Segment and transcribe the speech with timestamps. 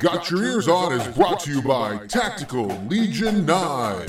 [0.00, 4.06] Got Your Ears On is brought to you by Tactical Legion 9.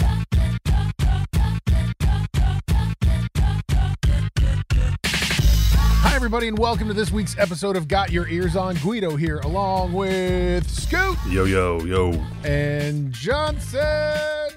[6.04, 8.76] Hi, everybody, and welcome to this week's episode of Got Your Ears On.
[8.76, 12.12] Guido here, along with Scoot Yo, yo, yo.
[12.46, 13.82] and Johnson.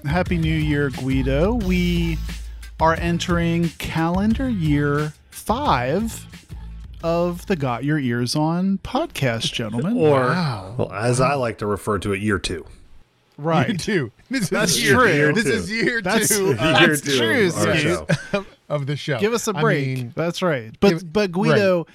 [0.05, 1.53] Happy New Year, Guido.
[1.53, 2.17] We
[2.79, 6.25] are entering calendar year five
[7.05, 9.95] of the Got Your Ears On podcast, gentlemen.
[9.95, 10.73] Or, Wow.
[10.75, 12.65] well, as I like to refer to it, year two.
[13.37, 13.67] right.
[13.69, 14.11] Year two.
[14.31, 15.13] This That's is year, true.
[15.13, 18.45] Year This is year That's- two year That's two true, of our show.
[18.69, 19.19] of the show.
[19.19, 19.85] Give us a break.
[19.97, 20.75] mean, That's right.
[20.79, 21.85] But give- but Guido,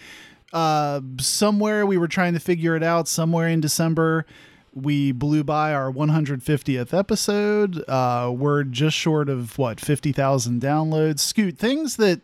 [0.53, 3.09] uh, somewhere we were trying to figure it out.
[3.09, 4.27] Somewhere in December,
[4.73, 7.83] we blew by our 150th episode.
[7.89, 11.19] Uh, we're just short of what 50,000 downloads.
[11.19, 12.21] Scoot things that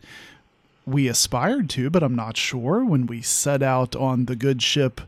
[0.87, 5.01] we aspired to, but I'm not sure when we set out on the good ship.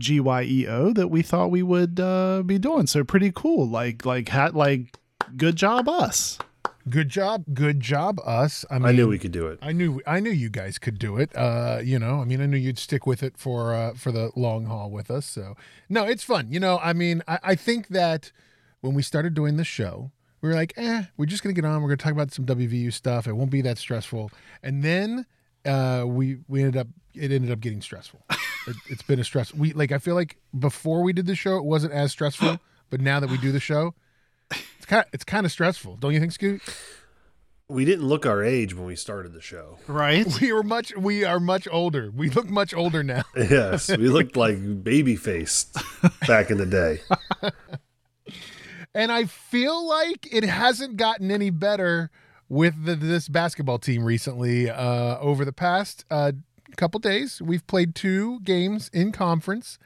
[0.00, 4.54] GYEO that we thought we would uh, be doing so pretty cool like like hat
[4.54, 4.96] like
[5.36, 6.38] good job us
[6.88, 7.44] good job.
[7.52, 8.64] Good job, us.
[8.70, 9.58] I, mean, I knew we could do it.
[9.62, 11.34] I knew I knew you guys could do it.
[11.36, 14.30] Uh, you know, I mean, I knew you'd stick with it for uh, for the
[14.34, 15.26] long haul with us.
[15.26, 15.56] So
[15.88, 16.50] no, it's fun.
[16.50, 18.32] You know, I mean, I, I think that
[18.80, 20.10] when we started doing the show,
[20.40, 21.82] we were like, eh, we're just gonna get on.
[21.82, 23.26] We're gonna talk about some WVU stuff.
[23.26, 24.30] It won't be that stressful.
[24.62, 25.26] And then
[25.64, 28.22] uh, we we ended up it ended up getting stressful.
[28.66, 29.52] it, it's been a stress.
[29.52, 32.58] We like I feel like before we did the show, it wasn't as stressful,
[32.90, 33.94] but now that we do the show.
[34.50, 36.62] It's kind, it's kind of stressful, don't you think, Scoot?
[37.68, 39.76] We didn't look our age when we started the show.
[39.86, 40.96] right We are much.
[40.96, 42.10] We are much older.
[42.10, 43.24] We look much older now.
[43.36, 45.76] Yes, we looked like baby faced
[46.26, 47.00] back in the day.
[48.98, 52.10] And I feel like it hasn't gotten any better
[52.48, 54.68] with the, this basketball team recently.
[54.68, 56.32] Uh, over the past uh,
[56.76, 59.78] couple days, we've played two games in conference,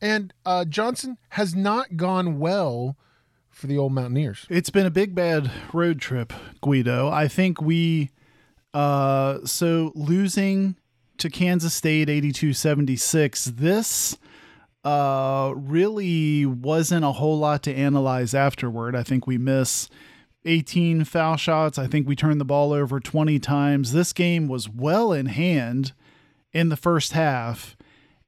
[0.00, 2.96] and uh, Johnson has not gone well
[3.50, 4.46] for the old Mountaineers.
[4.50, 7.08] It's been a big bad road trip, Guido.
[7.08, 8.10] I think we
[8.74, 10.74] uh so losing
[11.18, 14.18] to Kansas State 82-76 this
[14.86, 18.94] uh really wasn't a whole lot to analyze afterward.
[18.94, 19.88] I think we miss
[20.44, 21.78] 18 foul shots.
[21.78, 23.92] I think we turned the ball over 20 times.
[23.92, 25.92] This game was well in hand
[26.52, 27.76] in the first half.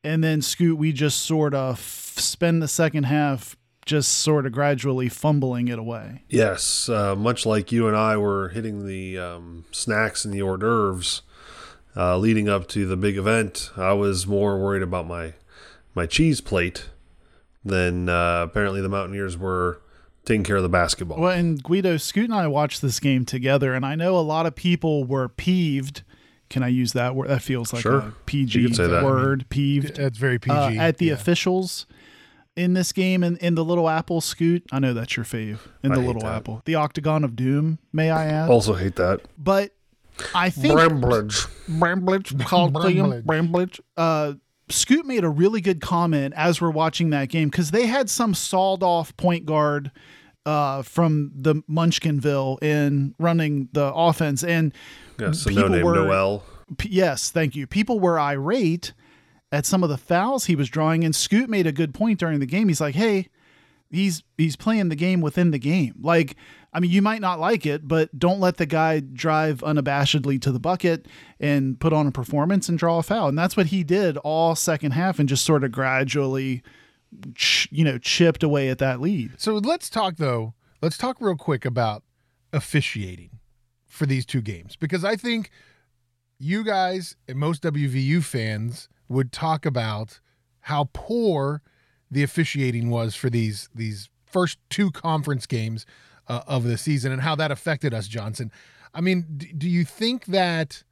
[0.02, 5.08] And then Scoot, we just sort of spend the second half just sort of gradually
[5.08, 6.24] fumbling it away.
[6.28, 10.58] Yes, uh, much like you and I were hitting the um, snacks and the hors
[10.58, 11.22] d'oeuvres
[11.96, 15.34] uh, leading up to the big event, I was more worried about my
[15.98, 16.88] my cheese plate
[17.64, 19.82] then uh, apparently the Mountaineers were
[20.24, 21.18] taking care of the basketball.
[21.18, 24.46] Well, and Guido, Scoot and I watched this game together, and I know a lot
[24.46, 26.02] of people were peeved.
[26.48, 27.28] Can I use that word?
[27.28, 27.98] That feels like Sure.
[27.98, 29.04] a PG You can say that.
[29.04, 29.46] word.
[29.50, 30.56] Peeved That's very PG.
[30.56, 31.12] uh, at the yeah.
[31.14, 31.86] officials
[32.56, 34.62] in this game and in the Little Apple Scoot.
[34.72, 36.36] I know that's your fave in I the hate Little that.
[36.36, 37.80] Apple, the Octagon of Doom.
[37.92, 38.48] May I add?
[38.48, 39.20] also hate that.
[39.36, 39.72] But
[40.34, 41.44] I think Bramlage.
[41.68, 43.80] Bramlage, Coliseum, Bramlage.
[43.96, 44.34] Uh,
[44.70, 48.34] Scoot made a really good comment as we're watching that game because they had some
[48.34, 49.90] sawed off point guard
[50.46, 54.72] uh, from the Munchkinville in running the offense, and
[55.18, 56.44] Yes, a people no were- Nowell.
[56.76, 57.66] P- yes, thank you.
[57.66, 58.92] People were irate
[59.50, 62.40] at some of the fouls he was drawing, and Scoot made a good point during
[62.40, 62.68] the game.
[62.68, 63.28] He's like, "Hey,
[63.90, 65.94] he's he's playing the game within the game.
[66.00, 66.36] Like,
[66.72, 70.52] I mean, you might not like it, but don't let the guy drive unabashedly to
[70.52, 71.06] the bucket
[71.40, 74.54] and put on a performance and draw a foul." And that's what he did all
[74.54, 76.62] second half, and just sort of gradually,
[77.70, 79.40] you know, chipped away at that lead.
[79.40, 80.54] So let's talk though.
[80.80, 82.04] Let's talk real quick about
[82.52, 83.30] officiating
[83.86, 85.50] for these two games because I think
[86.38, 90.20] you guys and most WVU fans would talk about
[90.60, 91.62] how poor
[92.10, 95.86] the officiating was for these these first two conference games
[96.28, 98.52] uh, of the season and how that affected us, Johnson.
[98.94, 100.84] I mean, d- do you think that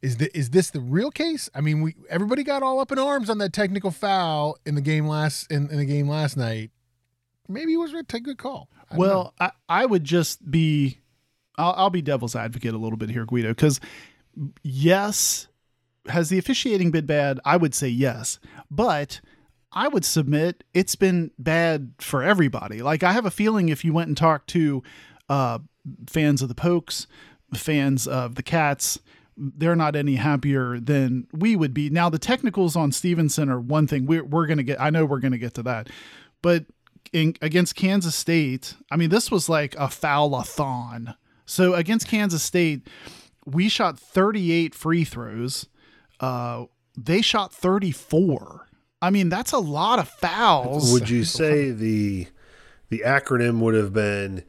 [0.00, 1.48] is the is this the real case?
[1.54, 4.80] I mean, we everybody got all up in arms on that technical foul in the
[4.80, 6.70] game last in, in the game last night.
[7.48, 8.68] Maybe it was a good call.
[8.90, 8.96] I.
[8.96, 10.98] Well, I, I would just be,
[11.58, 13.80] I'll, I'll be devil's advocate a little bit here, Guido, because
[14.62, 15.48] yes,
[16.06, 17.40] has the officiating been bad?
[17.44, 18.38] I would say yes,
[18.70, 19.20] but
[19.72, 22.82] I would submit it's been bad for everybody.
[22.82, 24.82] Like I have a feeling if you went and talked to
[25.28, 25.58] uh,
[26.08, 27.06] fans of the Pokes,
[27.54, 28.98] fans of the Cats,
[29.36, 31.88] they're not any happier than we would be.
[31.88, 34.06] Now the technicals on Stevenson are one thing.
[34.06, 34.80] We're we're gonna get.
[34.80, 35.88] I know we're gonna get to that,
[36.42, 36.66] but
[37.12, 41.14] in, against Kansas State, I mean, this was like a foul-a-thon.
[41.44, 42.88] So against Kansas State,
[43.44, 45.66] we shot 38 free throws.
[46.20, 46.66] Uh,
[46.96, 48.68] they shot 34.
[49.02, 50.92] I mean, that's a lot of fouls.
[50.92, 52.28] Would you say the
[52.88, 54.44] the acronym would have been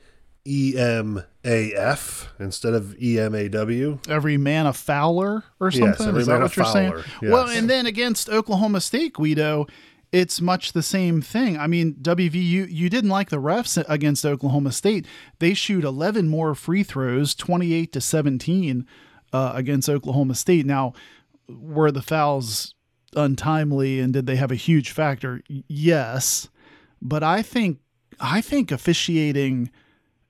[0.45, 4.07] EMAF instead of EMAW?
[4.09, 6.07] every man a fouler or Yes, something?
[6.09, 6.91] every Is that what you're saying?
[6.91, 9.65] fouler, Well, and then against Oklahoma State, Guido,
[10.11, 11.57] it's much the same thing.
[11.57, 15.07] I mean, WV, you, you didn't like the refs against Oklahoma State.
[15.39, 18.85] They shoot 11 more free throws, 28 to 17
[19.31, 20.65] uh, against Oklahoma State.
[20.67, 20.93] Now,
[21.47, 22.75] were the fouls
[23.15, 25.41] untimely and did they have a huge factor?
[25.47, 26.49] Yes,
[27.01, 27.79] but I think
[28.19, 29.71] I think officiating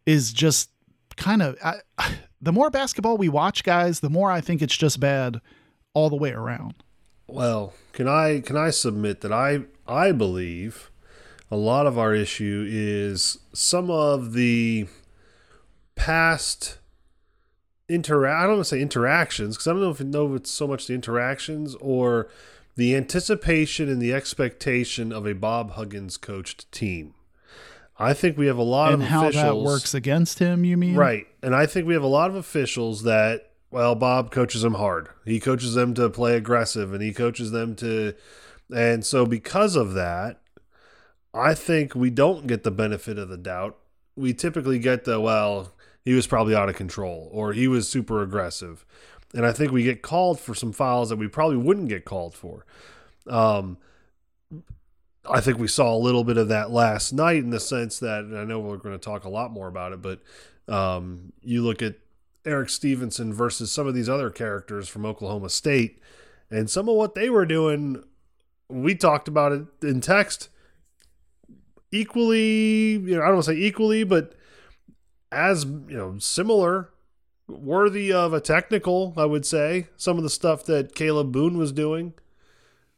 [0.06, 0.70] is just
[1.16, 1.80] kind of I,
[2.42, 5.40] the more basketball we watch, guys, the more I think it's just bad
[5.94, 6.76] all the way around.
[7.28, 10.92] Well, can I can I submit that I I believe
[11.50, 14.88] a lot of our issue is some of the
[15.96, 16.80] past
[17.88, 20.52] inter I don't want to say interactions because I don't know if know if it's
[20.52, 22.28] so much the interactions or
[22.76, 27.14] the anticipation and the expectation of a Bob Huggins coached team.
[27.98, 30.78] I think we have a lot and of how officials that works against him, you
[30.78, 30.96] mean?
[30.96, 31.28] Right.
[31.44, 35.10] And I think we have a lot of officials that, well, Bob coaches them hard.
[35.26, 38.16] He coaches them to play aggressive and he coaches them to.
[38.74, 40.42] And so, because of that,
[41.34, 43.78] I think we don't get the benefit of the doubt.
[44.16, 45.74] We typically get the, well,
[46.04, 48.86] he was probably out of control or he was super aggressive.
[49.34, 52.36] And I think we get called for some fouls that we probably wouldn't get called
[52.36, 52.66] for.
[53.28, 53.78] Um,
[55.30, 58.26] I think we saw a little bit of that last night in the sense that
[58.36, 60.22] I know we're going to talk a lot more about it, but
[60.68, 61.96] um, you look at
[62.46, 66.00] Erik Stevenson versus some of these other characters from Oklahoma State,
[66.52, 68.04] and some of what they were doing,
[68.68, 70.50] we talked about it in text.
[71.92, 74.36] Equally, you know, I don't want to say equally, but
[75.32, 76.90] as you know, similar,
[77.60, 79.14] worthy of a technical.
[79.18, 82.14] I would say some of the stuff that Kalib Boone was doing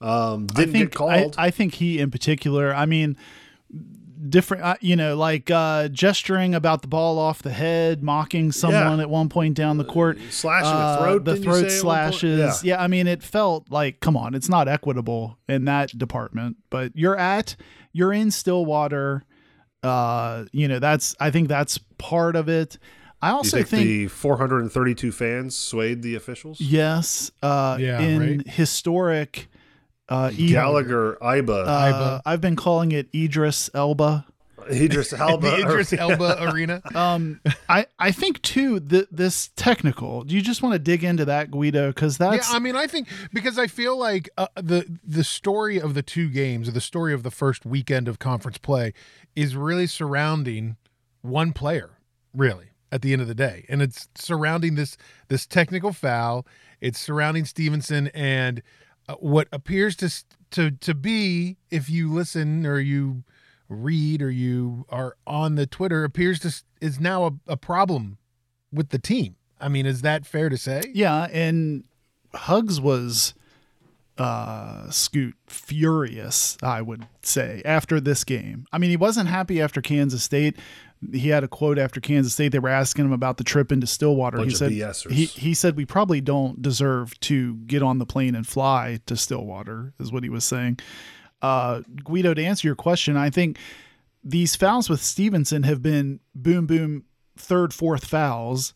[0.02, 1.36] um, I didn't think, get called.
[1.38, 3.18] I, I think he in particular, I mean,
[4.30, 8.98] different, uh, you know, like uh, gesturing about the ball off the head, mocking someone
[8.98, 9.04] Yeah.
[9.04, 10.18] at one point down the court.
[10.31, 12.16] Slashing Uh, the throat, the throat say at one point?
[12.16, 12.63] slashes.
[12.63, 12.75] Yeah.
[12.78, 12.84] Yeah.
[12.84, 16.57] I mean, it felt like, come on, it's not equitable in that department.
[16.69, 17.56] But you're at,
[17.94, 19.24] you're in Stillwater.
[19.84, 22.78] Uh, you know, that's, I think that's part of it.
[23.25, 26.62] I Do you also think, think, the 432 fans swayed the officials?
[26.62, 28.48] yes, uh, Yeah, in right.
[28.48, 29.48] historic,
[30.10, 32.22] uh, Gallagher, Iba, uh, Iba.
[32.25, 34.25] I've been calling it Idris Elba.
[34.72, 35.48] Idris Elba.
[35.50, 36.81] the Idris Elba Arena.
[36.95, 37.39] Um,
[37.69, 40.24] I I think too that this technical.
[40.24, 41.88] Do you just want to dig into that, Guido?
[41.89, 45.80] Because that's yeah, I mean, I think because I feel like uh, the the story
[45.80, 48.94] of the two games, or the story of the first weekend of conference play,
[49.36, 50.78] is really surrounding
[51.21, 51.92] one player.
[52.33, 54.97] Really, at the end of the day, and it's surrounding this
[55.27, 56.47] this technical foul.
[56.80, 58.62] It's surrounding Stevenson and
[59.09, 60.09] uh, what appears to
[60.51, 63.24] to to be, if you listen or you
[63.68, 68.18] read or you are on the Twitter, appears to is now a, a problem
[68.71, 69.36] with the team.
[69.59, 70.81] I mean, is that fair to say?
[70.94, 71.83] yeah, and
[72.33, 73.33] Hugs was
[74.18, 79.81] uh scoot furious i would say after this game i mean he wasn't happy after
[79.81, 80.56] kansas state
[81.13, 83.88] he had a quote after kansas state they were asking him about the trip into
[83.88, 85.12] stillwater Bunch he said BSers.
[85.12, 89.16] he, he said we probably don't deserve to get on the plane and fly to
[89.16, 90.80] stillwater is what he was saying
[91.42, 93.57] uh guido to answer your question i think
[94.24, 97.04] these fouls with stevenson have been boom boom
[97.38, 98.74] third fourth fouls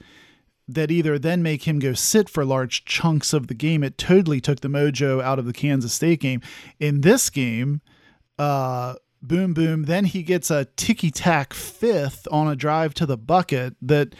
[0.69, 3.83] that either then make him go sit for large chunks of the game.
[3.83, 6.41] It totally took the mojo out of the Kansas State game.
[6.79, 7.81] In this game,
[8.37, 13.17] uh, boom, boom, then he gets a ticky tack fifth on a drive to the
[13.17, 14.15] bucket that,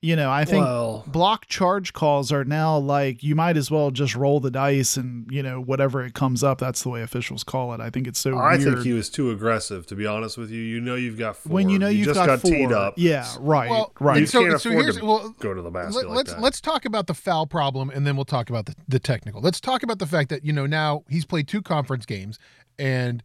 [0.00, 3.90] you know, I think Well- block charge calls are now like you might as well
[3.90, 6.58] just roll the dice and, you know, whatever it comes up.
[6.58, 7.80] That's the way officials call it.
[7.80, 8.62] I think it's so I weird.
[8.74, 10.62] think he was too aggressive, to be honest with you.
[10.62, 11.52] You know you've got four.
[11.52, 12.94] when you know you you've just got, four, teed up.
[12.96, 14.20] Yeah, right, Well, right.
[14.20, 16.32] You so, can't so afford here's to well, go to the basket let, like let's
[16.32, 16.40] that.
[16.40, 19.40] let's talk about the foul problem and then we'll talk about the, the technical.
[19.40, 22.38] Let's talk about the fact that you know now he's played two conference games
[22.78, 23.20] and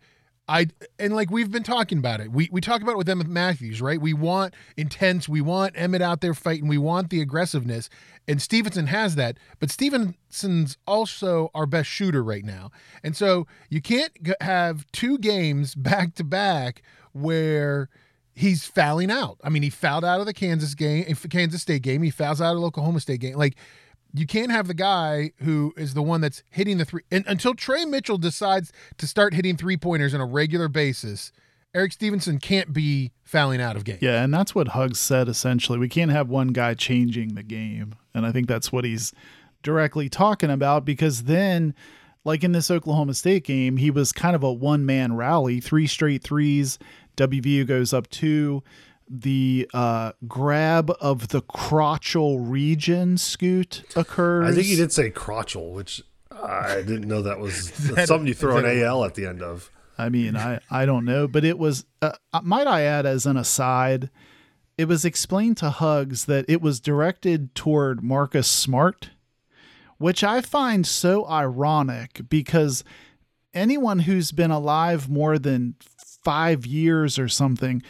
[0.48, 0.68] I
[1.00, 2.32] and like we've been talking about it.
[2.32, 4.00] We we talk about it with Emmett Matthews, right?
[4.00, 7.90] We want intense, we want Emmett out there fighting, we want the aggressiveness.
[8.28, 12.72] And Stevenson has that, but Stevenson's also our best shooter right now.
[13.04, 16.82] And so you can't have two games back to back
[17.14, 17.90] where
[18.36, 19.38] he's fouling out.
[19.44, 22.02] I mean, he fouled out of the Kansas game, Kansas State game.
[22.02, 23.36] He fouls out of the Oklahoma State game.
[23.36, 23.56] Like,
[24.14, 27.02] you can't have the guy who is the one that's hitting the three.
[27.12, 31.32] And until Tre Mitchell decides to start hitting three pointers on a regular basis,
[31.74, 34.02] Erik Stevenson can't be fouling out of games.
[34.02, 35.80] Yeah, and that's what Hugs said essentially.
[35.80, 37.96] We can't have one guy changing the game.
[38.14, 39.14] And I think that's what he's
[39.64, 41.74] directly talking about because then
[42.24, 45.88] like in this Oklahoma State game, he was kind of a one man rally, three
[45.88, 46.78] straight threes.
[47.18, 48.64] WVU goes up two.
[49.16, 54.52] The uh, grab of the crotchal region scoot occurs.
[54.52, 56.02] I think he did say crotchal, which
[56.32, 59.44] I didn't know that was that- something you throw is an AL at the end
[59.44, 59.70] of.
[60.00, 63.38] I mean, I, I don't know, but it was, uh, might I add, as an
[63.38, 64.10] aside,
[64.80, 69.12] it was explained to Hugs that it was directed toward Marcus Smart,
[70.00, 72.84] which I find so ironic because
[73.54, 75.76] anyone who's been alive more than
[76.24, 77.84] five years or something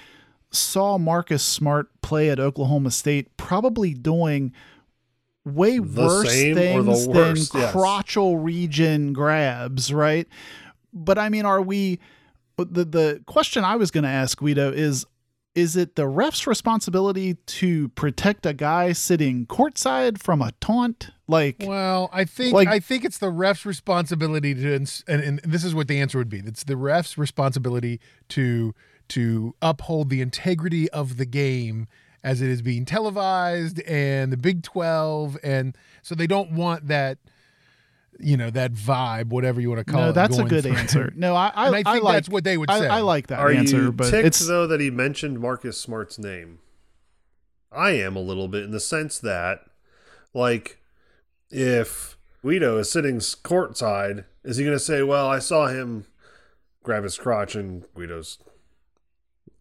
[0.53, 4.53] saw Marcus Smart play at Oklahoma State, probably doing
[5.45, 7.73] way The worse same or the things worst, than yes.
[7.73, 10.27] crotchal region grabs, right?
[10.93, 11.99] But I mean, are we?
[12.57, 15.05] The the question I was going to ask Guido is:
[15.55, 21.09] Is it the ref's responsibility to protect a guy sitting courtside from a taunt?
[21.27, 25.63] Like, Well, I think Like- I think it's the ref's responsibility to, and, and this
[25.63, 26.39] is what the answer would be.
[26.39, 28.75] It's the ref's responsibility to
[29.09, 31.87] to uphold the integrity of the game
[32.23, 37.17] as it is being televised, and the Big Twelve, and so they don't want that,
[38.17, 40.13] you know, that vibe, whatever you want to call no, it.
[40.13, 40.71] that's a good through.
[40.73, 41.13] answer.
[41.17, 42.87] No, I I, And I think like that's what they would say.
[42.87, 46.17] I like that Are answer, you but ticked it's though that he mentioned Marcus Smart's
[46.17, 46.59] name?
[47.71, 49.61] I am a little bit in the sense that,
[50.33, 50.79] like,
[51.49, 56.05] if Guido is sitting s- courtside, is he going to say, "Well, I saw him
[56.83, 58.37] grab his crotch and Guido's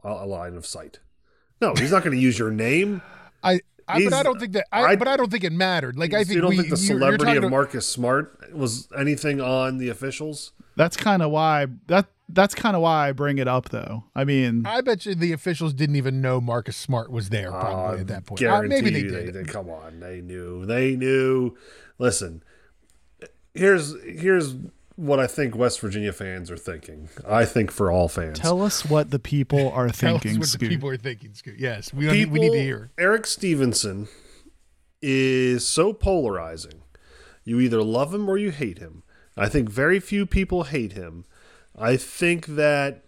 [0.04, 1.00] a, a line of sight"?
[1.60, 3.02] No, he's not going to use your name.
[3.42, 4.66] I, I but I don't think that.
[4.72, 5.96] I, I- but I don't think it mattered.
[5.98, 8.52] Like I think you don't we, think the you're- you're celebrity of about- Marcus Smart
[8.54, 10.52] was anything on the officials?
[10.74, 14.04] that's kind of why that that's kind of why I bring it up, though.
[14.14, 17.98] I mean, I bet you the officials didn't even know Marcus Smart was there probably
[17.98, 18.42] Uh, at that point.
[18.42, 19.34] Uh, maybe they you did.
[19.34, 20.64] They, come on, they knew.
[20.64, 21.54] They knew.
[21.98, 22.42] Listen,
[23.54, 24.54] here's here's
[25.02, 27.08] what I think West Virginia fans are thinking.
[27.26, 30.38] I think for all fans, tell us what the people are Tell us thinking.
[30.38, 30.60] what Scoot.
[30.60, 31.34] the people are thinking.
[31.34, 31.58] Scoot.
[31.58, 32.90] Yes, we, people, we need to hear.
[32.96, 34.06] Erik Stevenson
[35.00, 36.82] is so polarizing.
[37.44, 39.02] You either love him or you hate him.
[39.36, 41.24] I think very few people hate him.
[41.76, 43.04] I think that,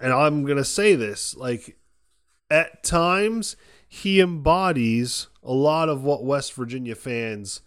[0.00, 1.76] and I'm going to say this, like,
[2.50, 7.60] at times he embodies a lot of what West Virginia fans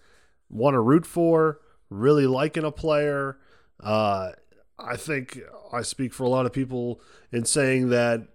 [0.49, 1.59] want to root for,
[1.89, 3.37] really liking a player.
[3.81, 4.31] Uh,
[4.79, 5.39] I think
[5.71, 7.01] I speak for a lot of people
[7.31, 8.27] in saying that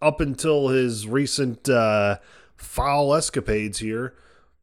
[0.00, 2.18] up until his recent uh,
[2.56, 4.14] foul escapades here,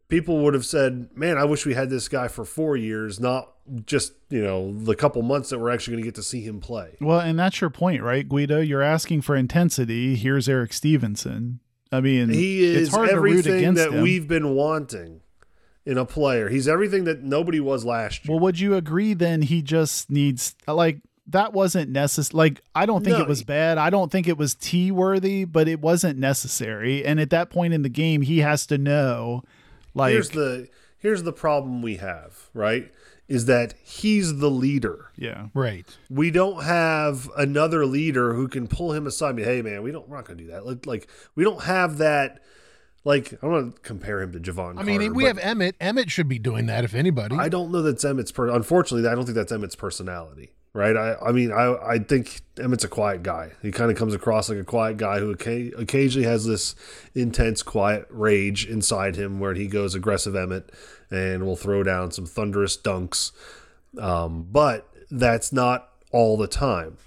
[0.07, 3.51] people would have said, "Man, I wish we had this guy for four years, not
[3.85, 6.59] just you know the couple months that we're actually going to get to see him
[6.59, 8.59] play." Well, and that's your point, right, Guido?
[8.61, 10.15] You're asking for intensity.
[10.15, 11.59] Here's Erik Stevenson.
[11.91, 14.01] I mean, He is it's hard to root everything that him.
[14.01, 15.21] we've been wanting
[15.85, 16.49] in a player.
[16.49, 18.33] He's everything that nobody was last year.
[18.35, 22.37] Well, would you agree then he just needs like that wasn't necessary.
[22.37, 23.77] Like I don't think No, it was he- bad.
[23.77, 27.03] I don't think it was T worthy, but it wasn't necessary.
[27.05, 29.43] And at that point in the game, he has to know
[29.93, 32.91] like here's the here's the problem we have, right?
[33.27, 35.07] Is that he's the leader.
[35.17, 35.47] yeah.
[35.55, 35.85] Right.
[36.11, 39.91] we don't have another leader who can pull him aside and be, hey man, we
[39.91, 40.63] don't we're not gonna do that.
[40.65, 42.41] Like, like we don't have that
[43.05, 44.77] like I don't want to compare him to Jevon.
[44.77, 45.75] I mean, Carter, we have Emmett.
[45.79, 47.37] Emmett should be doing that if anybody.
[47.37, 50.51] I don't know that's Emmett's per unfortunately I don't think that's Emmett's personality.
[50.73, 50.97] Right.
[50.97, 53.51] I, I mean I I think Emmett's a quiet guy.
[53.61, 56.75] He kind of comes across like a quiet guy who occa- occasionally has this
[57.13, 60.71] intense quiet rage inside him where he goes aggressive Emmett
[61.09, 63.31] and will throw down some thunderous dunks.
[63.97, 66.97] Um, but that's not all the time.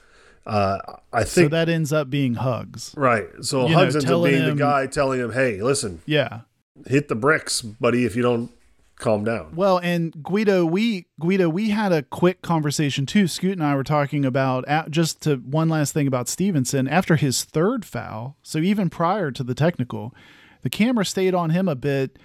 [0.49, 0.78] Uh,
[1.12, 2.95] I So think that ends up being hugs.
[2.97, 3.26] right.
[3.43, 6.40] So you know, Hugs ends up being the guy telling him, "Hey, listen, Yeah.
[6.87, 8.05] hit the bricks, buddy.
[8.05, 8.50] If you don't
[8.99, 13.26] calm down." Well, and Guido, we Guido, we had a quick conversation too.
[13.28, 17.45] Scoot and I were talking about just to one last thing about Stevenson after his
[17.45, 18.37] third foul.
[18.43, 20.14] So even prior to the technical,
[20.62, 22.19] the camera stayed on him a bit.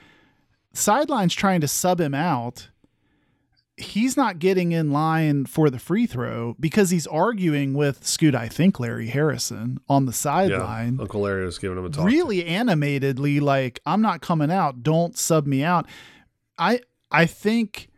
[0.73, 2.69] Sidelines trying to sub him out.
[3.75, 8.35] He's not getting in line for the free throw because he's arguing with Scoot.
[8.35, 12.05] I think Larry Harrison on the Yeah, sideline Uncle Larry was giving him a talk.
[12.05, 15.87] really animatedly like i'm not coming out don't sub me out
[16.59, 16.79] i
[17.11, 17.89] i think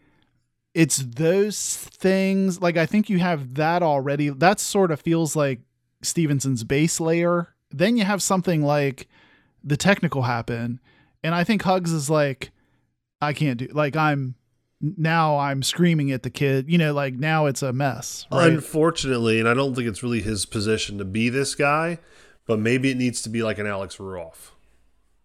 [0.73, 5.59] it's those things like i think you have that already that sort of feels like
[6.01, 9.07] stevenson's base layer then you have something like
[9.63, 10.79] the technical happen
[11.23, 12.51] and i think hugs is like
[13.21, 14.35] i can't do like i'm
[14.97, 19.39] now i'm screaming at the kid you know like now it's a mess right Unfortunately,
[19.39, 21.99] and I don't think it's really his position to be this guy,
[22.47, 24.51] but maybe it needs to be like an Alex Ruoff,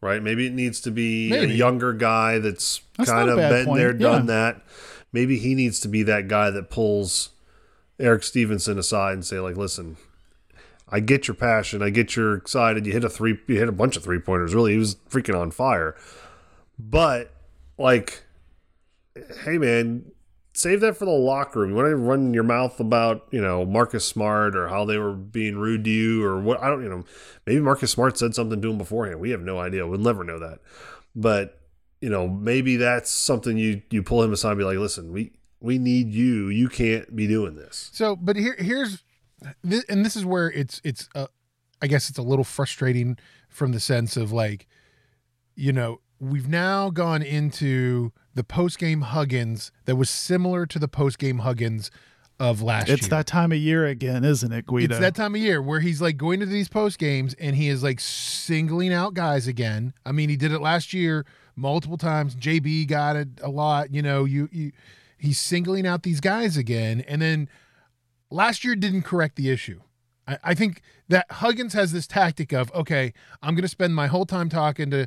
[0.00, 0.22] right?
[0.22, 1.52] Maybe it needs to be Maybe.
[1.52, 3.78] a younger guy that's, That's kind of been point.
[3.78, 4.32] there, done Yeah.
[4.34, 4.62] that.
[5.12, 7.30] maybe he needs to be that guy that pulls
[7.98, 9.96] Erik Stevenson aside and say like, listen,
[10.88, 12.86] I get your passion, I get you're excited.
[12.86, 14.54] You hit a three, you hit a bunch of three pointers.
[14.54, 15.94] Really, he was freaking on fire.
[16.78, 17.32] But
[17.78, 18.22] like,
[19.44, 20.10] hey man,
[20.52, 21.70] save that for the locker room.
[21.70, 25.12] You want to run your mouth about you know Marcus Smart or how they were
[25.12, 26.62] being rude to you or what?
[26.62, 27.04] I don't you know.
[27.46, 29.20] Maybe Marcus Smart said something to him beforehand.
[29.20, 29.86] We have no idea.
[29.86, 30.60] We'll never know that.
[31.14, 31.60] But
[32.00, 35.32] you know, maybe that's something you you pull him aside and be like, listen, we
[35.60, 36.48] we need you.
[36.48, 37.90] You can't be doing this.
[37.92, 39.04] So, but here here's,
[39.62, 41.26] and this is where it's it's uh,
[41.82, 44.66] I guess it's a little frustrating from the sense of like,
[45.54, 50.88] you know, we've now gone into the post game Huggins that was similar to the
[50.88, 51.90] post game Huggins
[52.38, 52.96] of last It's year.
[52.96, 54.94] It's that time of year again, isn't it, Guido?
[54.94, 57.68] It's that time of year where he's like going to these post games and he
[57.68, 59.92] is like singling out guys again.
[60.06, 62.34] I mean, he did it last year multiple times.
[62.34, 63.92] JB got it a lot.
[63.92, 64.72] You know, you you
[65.18, 67.48] he's singling out these guys again, and then
[68.30, 69.80] last year didn't correct the issue.
[70.26, 74.06] I, I think that Huggins has this tactic of okay, I'm going to spend my
[74.06, 75.06] whole time talking to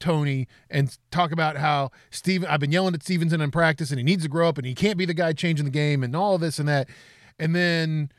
[0.00, 4.04] Tony and talk about how Steven I've been yelling at Stevenson in practice and he
[4.04, 6.34] needs to grow up and he can't be the guy changing the game and all
[6.34, 6.88] of this and that.
[7.38, 8.10] And then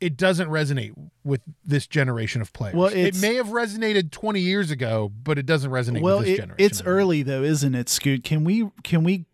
[0.00, 0.92] it doesn't resonate
[1.24, 2.74] with this generation of players.
[2.76, 6.34] Well, it may have resonated 20 years ago, but it doesn't resonate well, with this
[6.34, 6.64] it, generation.
[6.64, 8.22] it's early though, isn't it, Scoot?
[8.24, 9.24] Can we can we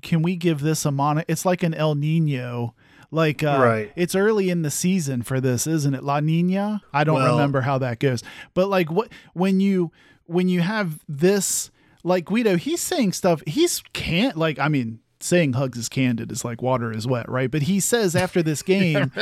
[0.00, 1.24] can we give this a mon?
[1.28, 2.74] It's like an El Nino.
[3.14, 3.92] Like uh, Right.
[3.94, 6.02] it's early in the season for this, isn't it?
[6.02, 6.82] La Nina.
[6.94, 8.22] I don't Well- remember how that goes,
[8.54, 9.90] but like what when you
[10.26, 11.70] when you have this
[12.04, 13.42] like Guido, he's saying stuff.
[13.46, 17.50] He's can't like I mean saying hugs is candid is like water is wet, right?
[17.50, 19.12] But he says after this game,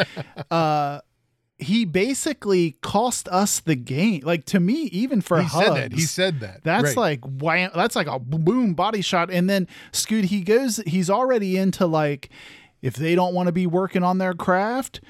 [0.50, 1.00] uh,
[1.58, 4.22] he basically cost us the game.
[4.24, 5.92] Like to me, even for He hugs, said that.
[5.92, 6.64] He said that.
[6.64, 6.96] that's Right.
[6.96, 9.30] like wham, that's like a boom body shot.
[9.30, 12.30] And then Scoot, he goes, he's already into like,
[12.80, 15.02] if they don't want to be working on their craft,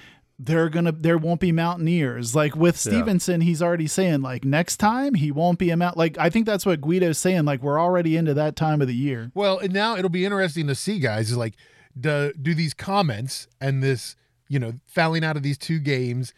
[0.43, 2.35] they're gonna there won't be mountaineers.
[2.35, 5.97] Like with Stevenson, he's already saying like next time he won't be a mount.
[5.97, 7.45] Like I think that's what Guido's saying.
[7.45, 9.31] Like we're already into that time of the year.
[9.35, 11.31] Well, and now it'll be interesting to see, guys.
[11.31, 11.55] Is like,
[11.99, 14.17] do do these comments and this,
[14.49, 16.33] you know, fouling out of these two games,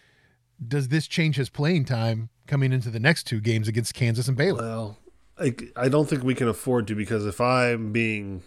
[0.66, 4.36] does this change his playing time coming into the next two games against Kansas and
[4.36, 4.62] Baylor?
[4.62, 4.98] Well,
[5.38, 8.42] I, I don't think we can afford to because if I'm being,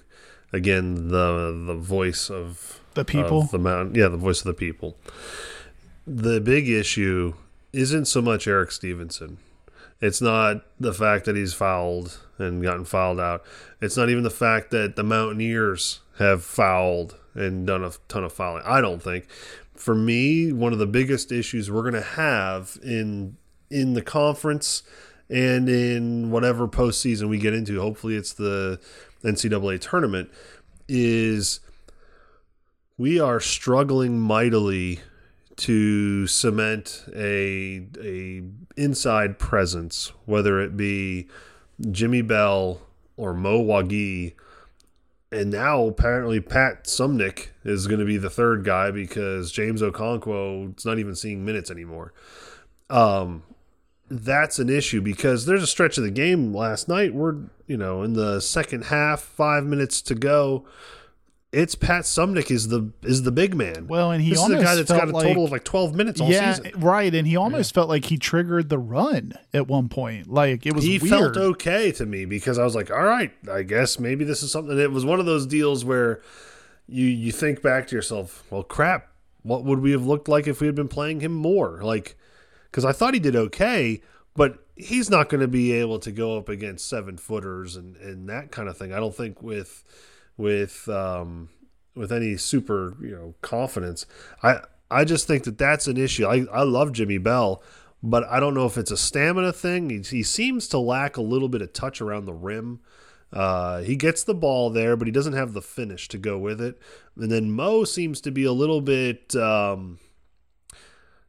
[0.53, 3.41] again, the the voice of The people?
[3.41, 4.97] of the mountain, yeah, the voice of the people.
[6.07, 7.33] The big issue
[7.73, 9.37] isn't so much Erik Stevenson.
[10.01, 13.43] It's not the fact that he's fouled and gotten fouled out.
[13.81, 18.33] It's not even the fact that the Mountaineers have fouled and done a ton of
[18.33, 18.63] fouling.
[18.65, 19.27] I don't think.
[19.73, 23.37] For me, one of the biggest issues we're going to have in
[23.69, 24.83] in the conference
[25.29, 28.79] and in whatever postseason we get into, hopefully it's the
[29.23, 30.29] NCAA tournament,
[30.87, 31.59] is
[32.97, 34.99] we are struggling mightily
[35.57, 38.43] to cement a a
[38.75, 41.27] inside presence, whether it be
[41.91, 42.81] Jimmy Bell
[43.17, 44.35] or Mo Wague.
[45.31, 50.77] And now apparently Pat Suemnick is going to be the third guy because James Okonkwo
[50.77, 52.13] is not even seeing minutes anymore.
[52.89, 53.43] Um,
[54.09, 57.35] that's an issue because there's a stretch of the game last night we're
[57.67, 60.65] you know in the second half, five minutes to go,
[61.51, 63.87] it's Pat Suemnick is the is the big man.
[63.87, 65.63] Well, and he this is a almost guy that's got a total like- of like
[65.63, 66.79] 12 minutes all yeah, season.
[66.81, 67.13] right.
[67.15, 70.29] And he almost felt like he triggered the run at one point.
[70.29, 71.09] Like it was He weird.
[71.33, 74.51] felt okay to me because I was like, all right, I guess maybe this is
[74.51, 74.77] something.
[74.77, 76.21] It was one of those deals where
[76.87, 79.07] you you think back to yourself, well, crap,
[79.41, 81.79] what would we have looked like if we had been playing him more?
[81.81, 82.17] Like,
[82.65, 84.01] because I thought he did okay,
[84.35, 88.29] but he's not going to be able to go up against seven footers and and
[88.29, 88.93] that kind of thing.
[88.93, 89.83] I don't think with
[90.37, 91.49] with um
[91.95, 94.05] with any super you know confidence.
[94.43, 94.59] I
[94.91, 96.25] I just think that that's an issue.
[96.25, 97.63] I I love Jimmy Bell,
[98.03, 99.89] but I don't know if it's a stamina thing.
[99.89, 102.81] He, he seems to lack a little bit of touch around the rim.
[103.33, 106.61] Uh, he gets the ball there, but he doesn't have the finish to go with
[106.61, 106.79] it.
[107.17, 109.35] And then Mo seems to be a little bit.
[109.35, 109.99] Um,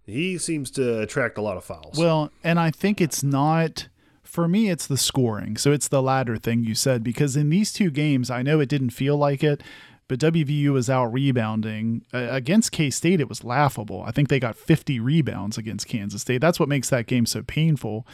[0.07, 1.99] he seems to attract a lot of fouls.
[1.99, 3.89] Well, and I think it's not
[4.23, 5.57] for me it's the scoring.
[5.57, 8.69] So it's the latter thing you said because in these two games, I know it
[8.69, 9.63] didn't feel like it,
[10.09, 14.03] but WVU was out rebounding uh, against K-State it was laughable.
[14.07, 16.41] I think they got 50 rebounds against Kansas State.
[16.41, 18.07] That's what makes that game so painful.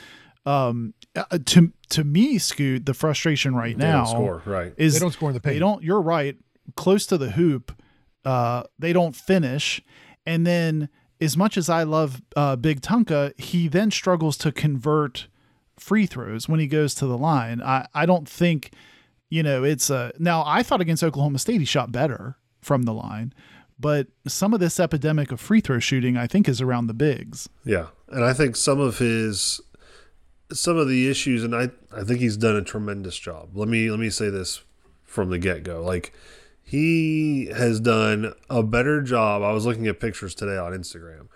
[0.45, 4.73] Um uh, to to me, Scoot, the frustration right They now don't score right.
[4.77, 5.55] is They don't score in the paint.
[5.55, 5.83] They don't.
[5.85, 6.37] You're right.
[6.75, 7.71] Close to the hoop,
[8.25, 9.83] uh, they don't finish,
[10.25, 10.89] and then
[11.23, 15.29] as much as I love uh, Big Tunka, he then struggles to convert
[15.79, 17.63] free throws when he goes to the line.
[17.63, 18.73] I I don't think
[19.31, 22.93] you know, it's uh now I thought against Oklahoma State he shot better from the
[22.93, 23.33] line,
[23.79, 27.49] but some of this epidemic of free throw shooting I think is around the bigs.
[27.65, 29.61] Yeah, and I think some of his
[30.53, 33.51] some of the issues, and I I think he's done a tremendous job.
[33.55, 34.63] Let me let me say this
[35.05, 36.13] from the get go, like
[36.63, 39.43] he has done a better job.
[39.43, 41.29] I was looking at pictures today on Instagram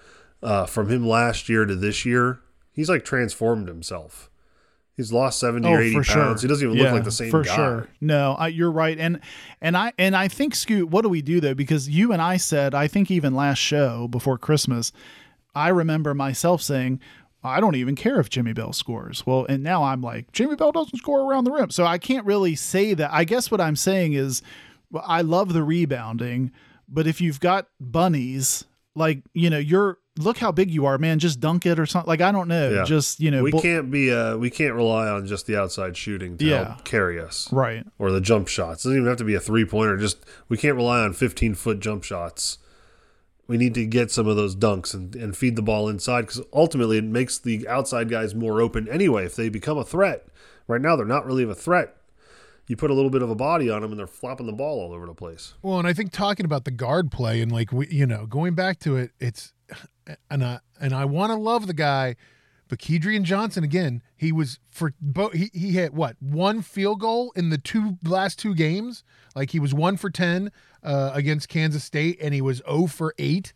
[0.43, 2.41] uh, from him last year to this year.
[2.73, 4.31] He's like transformed himself.
[4.97, 6.07] He's lost seventy or eighty pounds.
[6.07, 6.37] sure.
[6.41, 7.55] He doesn't even Yeah, look like the same for guy.
[7.55, 7.89] sure.
[8.01, 9.21] No, I, you're right, and
[9.61, 10.89] and I and I think Scoot.
[10.89, 11.55] What do we do though?
[11.55, 14.93] Because you and I said, I think even last show before Christmas,
[15.55, 17.01] I remember myself saying.
[17.45, 19.25] I don't even care if Jimmy Bell scores.
[19.25, 21.71] Well, and now I'm like, Jimmy Bell doesn't score around the rim.
[21.71, 23.13] So I can't really say that.
[23.13, 24.43] I guess what I'm saying is
[24.95, 26.53] I love the rebounding,
[26.89, 31.19] but if you've got bunnies, like, you know, you're look how big you are, man,
[31.19, 32.09] just dunk it or something.
[32.09, 32.71] Like, I don't know.
[32.71, 32.85] Yeah.
[32.85, 35.97] Just, you know, We bull- can't be uh we can't rely on just the outside
[35.97, 36.65] shooting to Yeah.
[36.69, 37.53] help carry us.
[37.53, 37.85] right.
[37.99, 38.85] or the jump shots.
[38.85, 39.97] It doesn't even have to be a three pointer.
[39.99, 42.59] Just we can't rely on 15 foot jump shots.
[43.49, 46.41] We need to get some of those dunks and, and feed the ball inside because
[46.53, 49.25] ultimately it makes the outside guys more open anyway.
[49.27, 50.27] If they become a threat,
[50.67, 51.96] right now they're not really a threat.
[52.67, 54.81] You put a little bit of a body on them and they're flopping the ball
[54.81, 55.55] all over the place.
[55.63, 58.55] Well, and I think talking about the guard play and like we, you know, going
[58.55, 59.53] back to it, it's
[60.31, 62.17] and I and I want to love the guy,
[62.69, 65.33] but Kedrian Johnson again, he was for both.
[65.33, 69.05] He he hit what one field goal in the two last two games.
[69.35, 70.51] Like he was one for ten
[70.83, 73.53] uh, against Kansas State, and he was zero for eight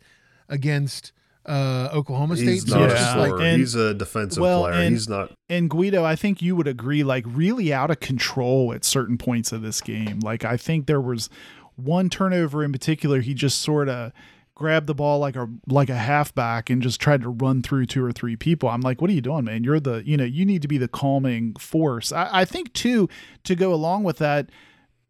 [0.47, 1.11] against
[1.45, 2.47] uh, Oklahoma State.
[2.49, 4.73] He's So not it's a like- and- He's a defensive well, player.
[4.81, 5.31] and- He's not.
[5.49, 9.51] and Guido, I think you would agree, like really out of control at certain points
[9.51, 10.19] of this game.
[10.19, 11.29] Like I think there was
[11.75, 13.21] one turnover in particular.
[13.21, 14.11] He just sort of
[14.53, 18.03] grabbed the ball like a like a halfback and just tried to run through two
[18.05, 18.69] or three people.
[18.69, 19.63] I'm like, what are you doing, man?
[19.63, 22.11] You're the you know you need to be the calming force.
[22.11, 23.09] I, I think too
[23.45, 24.49] to go along with that.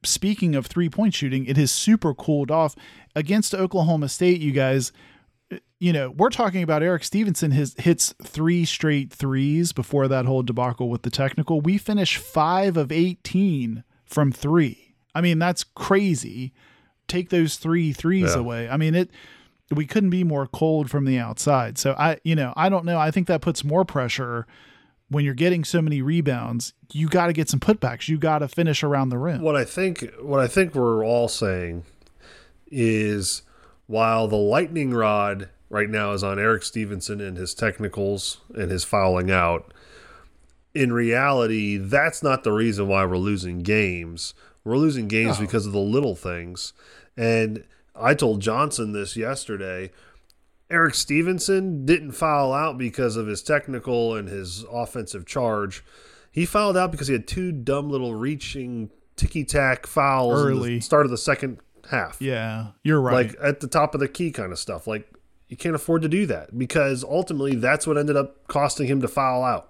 [0.04, 2.76] Speaking of three point shooting, it has super cooled off
[3.16, 4.42] against Oklahoma State.
[4.42, 4.92] You guys,
[5.80, 10.44] you know, we're talking about Erik Stevenson his hits three straight threes before that whole
[10.44, 11.60] debacle with the technical.
[11.62, 14.96] We finished five of 18 from three.
[15.16, 16.54] I mean, that's crazy.
[17.08, 18.40] Take those three threes Yeah.
[18.40, 18.70] away.
[18.70, 19.10] I mean, it,
[19.74, 21.78] we couldn't be more cold from the outside.
[21.78, 22.98] So I, you know, I don't know.
[23.00, 24.46] I think that puts more pressure
[25.10, 26.74] when you're getting so many rebounds.
[26.94, 28.08] You got to get some putbacks.
[28.08, 29.42] You got to finish around the rim.
[29.42, 31.84] What I think, what I think we're all saying
[32.70, 33.42] is,
[33.92, 38.86] while the lightning rod right now is on Erik Stevenson and his technicals and his
[38.86, 39.74] fouling out,
[40.74, 44.34] in reality, that's not the reason why we're losing games.
[44.64, 46.72] We're losing games because of the little things.
[47.18, 49.92] And I told Johnson this yesterday.
[50.70, 55.84] Erik Stevenson didn't foul out because of his technical and his offensive charge.
[56.32, 60.76] He fouled out because he had two dumb little reaching ticky tack fouls Early.
[60.76, 61.60] the start of the second
[61.92, 62.22] half.
[62.22, 63.28] yeah, you're right.
[63.28, 64.88] Like at the top of the key kind of stuff.
[64.88, 65.08] Like
[65.48, 69.08] you can't afford to do that because ultimately that's what ended up costing him to
[69.08, 69.68] foul out.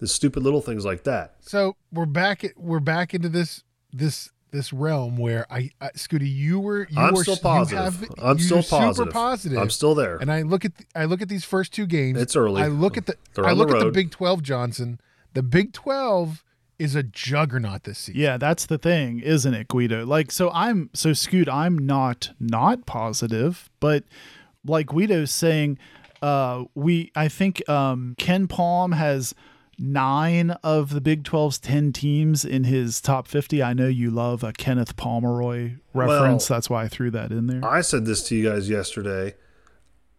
[0.00, 1.36] The stupid little things like that.
[1.40, 2.42] So we're back.
[2.44, 6.86] At, We're back into this this this realm where I, I Scooty, you were.
[6.90, 7.84] You I'm were, still you positive.
[7.84, 9.12] have- I'm you're still Super positive.
[9.12, 9.58] positive.
[9.58, 10.16] I'm still there.
[10.16, 12.20] And I look at the, I look at these first two games.
[12.20, 12.60] It's early.
[12.62, 13.90] I look at the They're I look the at the.
[13.92, 15.00] Big Twelve, Johnson.
[15.34, 16.44] The Big Twelve
[16.82, 18.20] is a juggernaut this season.
[18.20, 20.04] Yeah, that's the thing, isn't it, Guido?
[20.04, 21.48] Like, so I'm so Scoot.
[21.48, 24.04] I'm not not positive, but
[24.64, 25.78] like Guido's saying,
[26.20, 29.34] uh, we I think um, KenPom has
[29.78, 33.62] nine of the Big 12's ten teams in his top fifty.
[33.62, 36.50] I know you love a Kenneth Pomeroy reference.
[36.50, 37.64] Well, that's why I threw that in there.
[37.64, 39.34] I said this to you guys yesterday.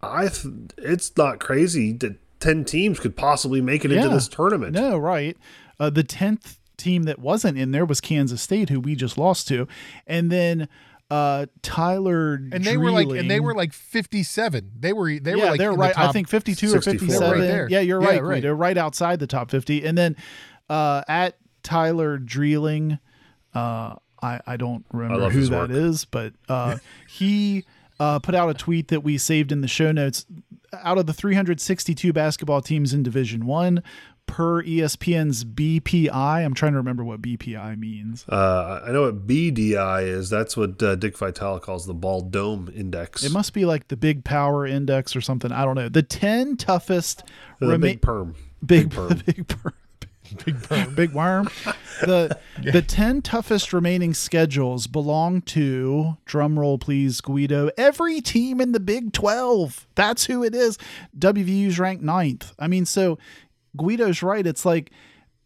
[0.01, 4.73] I th- it's not crazy that 10 teams could possibly make it into this tournament.
[4.73, 5.37] No, right.
[5.83, 9.47] Uh, the tenth team that wasn't in there was Kansas State, who we just lost
[9.49, 9.67] to,
[10.07, 10.67] and then
[11.09, 14.71] uh, Tyler And they were like, and they were like fifty-seven.
[14.79, 15.97] They were, they yeah, were like, they're in the right.
[15.97, 16.97] I think 52 or 64.
[16.99, 17.39] 57.
[17.39, 17.71] They're right.
[17.71, 18.35] Yeah, you're Yeah, right, right.
[18.41, 19.85] Guido, right outside the top 50.
[19.85, 20.15] And then
[20.69, 22.97] uh, at Tyler Dreeling,
[23.53, 25.71] uh, I, I don't remember love who his that work.
[25.71, 27.65] is, but uh, he
[27.99, 30.25] uh, put out a tweet that we saved in the show notes.
[30.81, 33.83] Out of the 362 basketball teams in Division One,
[34.27, 38.25] per ESPN's BPI, I'm trying to remember what BPI means.
[38.27, 40.29] Uh, I know what BDI is.
[40.29, 43.23] That's what uh, Dick Vitale calls the ball dome index.
[43.23, 45.51] It must be like the Big Power Index or something.
[45.51, 45.89] I don't know.
[45.89, 47.23] The 10 toughest
[47.59, 48.35] the rema- big perm.
[48.65, 49.21] big perm.
[49.25, 49.73] big perm.
[50.45, 50.95] Big perm.
[50.95, 51.47] Big worm.
[52.01, 57.69] The the ten toughest remaining schedules belong to drum roll please Guido.
[57.77, 59.85] Every team in the Big Twelve.
[59.93, 60.79] That's who it is.
[61.19, 62.53] WVU's ranked ninth.
[62.57, 63.19] I mean, so
[63.77, 64.45] Guido's right.
[64.45, 64.91] It's like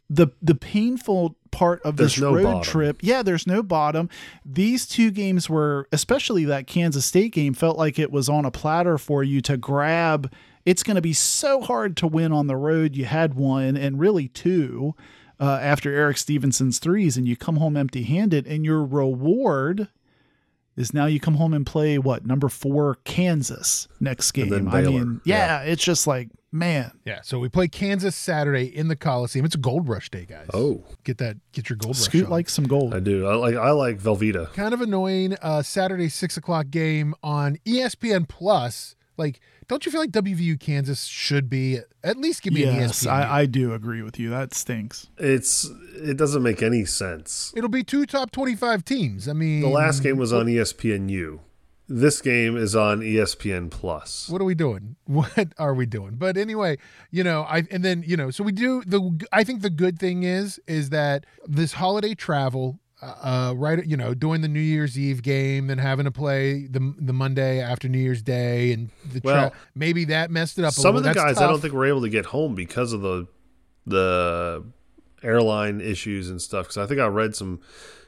[0.09, 2.63] the the painful part of There's this no road bottom.
[2.63, 2.99] trip.
[3.01, 4.09] Yeah, there's no bottom.
[4.45, 8.51] These two games were, especially that Kansas State game, felt like it was on a
[8.51, 10.31] platter for you to grab.
[10.65, 12.95] It's going to be so hard to win on the road.
[12.95, 14.95] You had one and really two
[15.39, 19.87] uh, after Erik Stevenson's threes, and you come home empty handed, and your reward
[20.77, 24.49] is now you come home and play what number four Kansas next game.
[24.49, 28.87] then I mean, yeah, it's just like man, Yeah, so we play Kansas Saturday in
[28.87, 29.45] the Coliseum.
[29.45, 30.47] It's a Gold Rush day, guys.
[30.53, 32.05] Oh, get that, get your Gold Rush.
[32.05, 32.93] Scoot like some gold.
[32.93, 33.27] I do.
[33.27, 34.53] I like I like Velveeta.
[34.53, 35.35] kind of annoying.
[35.41, 38.95] Uh, Saturday six o'clock game on ESPN Plus.
[39.17, 43.03] Like, don't you feel like WVU Kansas should be at least give me an yes,
[43.03, 43.11] ESPN?
[43.11, 44.29] I, I do agree with you.
[44.29, 45.07] That stinks.
[45.17, 47.53] It's it doesn't make any sense.
[47.55, 49.27] It'll be two top twenty-five teams.
[49.27, 51.39] I mean, The last game was on ESPNU.
[51.89, 54.27] This game is on ESPN Plus.
[54.27, 54.97] what are we doing?
[55.05, 56.15] What are we doing?
[56.15, 56.77] But anyway,
[57.11, 59.25] you know, I and then you know, so we do the.
[59.31, 62.79] I think the good thing is is that this holiday travel.
[62.99, 66.95] Uh, right, you know, doing the New Year's Eve game, then having to play the
[66.97, 70.71] the Monday after New Year's Day, and the tra- maybe that messed it up.
[70.71, 71.61] a Some of the That's guys I don't tough.
[71.61, 73.27] think were able to get home because of the
[73.85, 74.63] the
[75.21, 76.65] airline issues and stuff.
[76.65, 77.59] Because I think I read some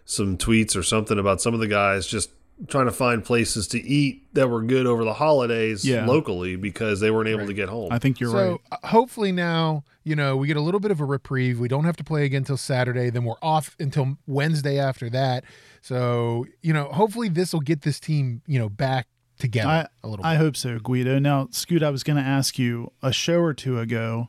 [0.06, 2.32] some tweets or something about some of the guys just
[2.68, 6.06] trying to find places to eat that were good over the holidays Yeah.
[6.06, 7.90] locally because they weren't able to get home.
[7.92, 8.60] I think you're so right.
[8.84, 11.60] uh, hopefully now, you know, we get a little bit of a reprieve.
[11.60, 13.10] We don't have to play again until Saturday.
[13.10, 15.46] Then we're off until Wednesday after that.
[15.82, 20.08] So you know, hopefully this will get this team, you know, back together I, a
[20.10, 20.26] little.
[20.26, 21.18] I hope so, Guido.
[21.18, 24.28] Now, Scoot, I was going to ask you a show or two ago.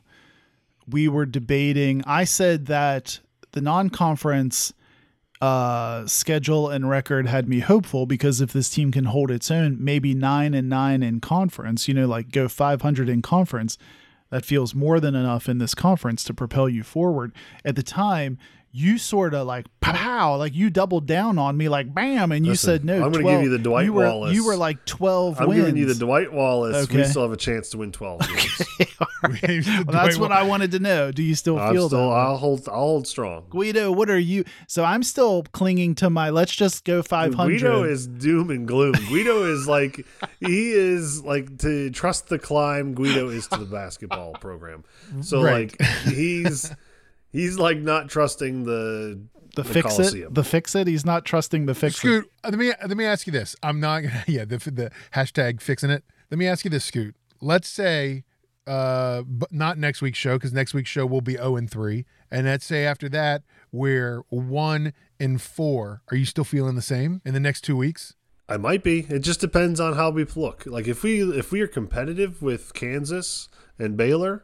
[0.87, 2.01] We were debating.
[2.07, 3.19] I said that
[3.51, 4.73] the non-conference
[5.41, 9.77] uh, schedule and record had me hopeful because if this team can hold its own,
[9.83, 11.87] maybe nine and nine in conference.
[11.87, 13.77] You know, like go 500 in conference.
[14.29, 17.33] That feels more than enough in this conference to propel you forward.
[17.65, 18.37] At the time,
[18.73, 22.53] you sort of like pow, like you doubled down on me, like bam, and you
[22.53, 23.03] Listen, said no.
[23.03, 24.33] I'm gonna give you the Dwight you were, Wallace.
[24.33, 25.59] You were like 12 I'm wins.
[25.61, 26.89] giving you the Dwight Wallace.
[26.89, 28.97] We still have a chance to win 12 games.
[29.23, 31.11] Well, that's what I wanted to know.
[31.11, 32.15] Do you still I'm feel still, that?
[32.15, 33.45] I'll hold, I'll hold strong.
[33.49, 34.43] Guido, what are you?
[34.67, 37.51] So I'm still clinging to my let's just go 500.
[37.59, 38.93] Guido is doom and gloom.
[39.09, 40.05] Guido is like
[40.39, 42.93] he is like to trust the climb.
[42.95, 44.83] Guido is to the basketball program.
[45.21, 45.71] So Right.
[45.79, 46.71] like he's
[47.31, 49.21] he's like not trusting the
[49.55, 50.27] the, the fix Coliseum.
[50.27, 50.33] it.
[50.33, 50.87] The fix it.
[50.87, 51.97] He's not trusting the fix it.
[51.97, 53.55] Scoot, uh, let me let me ask you this.
[53.61, 56.03] I'm not gonna yeah the the hashtag fixing it.
[56.29, 57.15] Let me ask you this, Scoot.
[57.41, 58.23] Let's say
[58.67, 62.05] uh but not next week's show because next week's show will be 0 and 3
[62.29, 63.41] and let's say after that
[63.71, 68.13] we're 1 and 4 are you still feeling the same in the next two weeks
[68.51, 69.05] I might be.
[69.07, 70.65] It just depends on how we look.
[70.65, 73.47] Like if we if we are competitive with Kansas
[73.79, 74.43] and Baylor,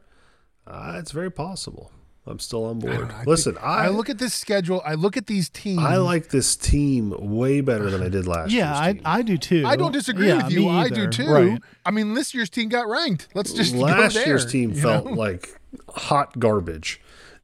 [0.65, 1.91] uh, it's very possible.
[2.27, 2.97] I'm still on board.
[2.97, 3.11] don't.
[3.13, 5.95] I Listen, think- I I look at this schedule I look at these teams I
[5.97, 8.61] like this team way better than I did last year.
[8.65, 9.01] Yeah, year's I, team.
[9.05, 9.63] I do too.
[9.65, 11.61] I don't disagree Yeah, with you me I do too Right.
[11.85, 15.05] I mean this year's team got ranked let's just go last there, year's team felt
[15.05, 15.13] know?
[15.13, 15.59] like
[15.89, 16.99] hot garbage.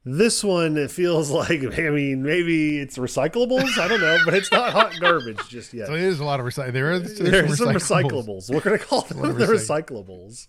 [0.06, 4.52] This one it feels like I mean maybe it's recyclables I don't know but it's
[4.52, 5.86] not hot garbage just yet.
[5.88, 8.50] so it is a lot of recycling there is there's There's some some recyclables.
[8.50, 8.54] recyclables.
[8.54, 10.48] We're gonna call them the recyclables.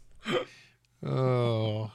[1.06, 1.92] Oh.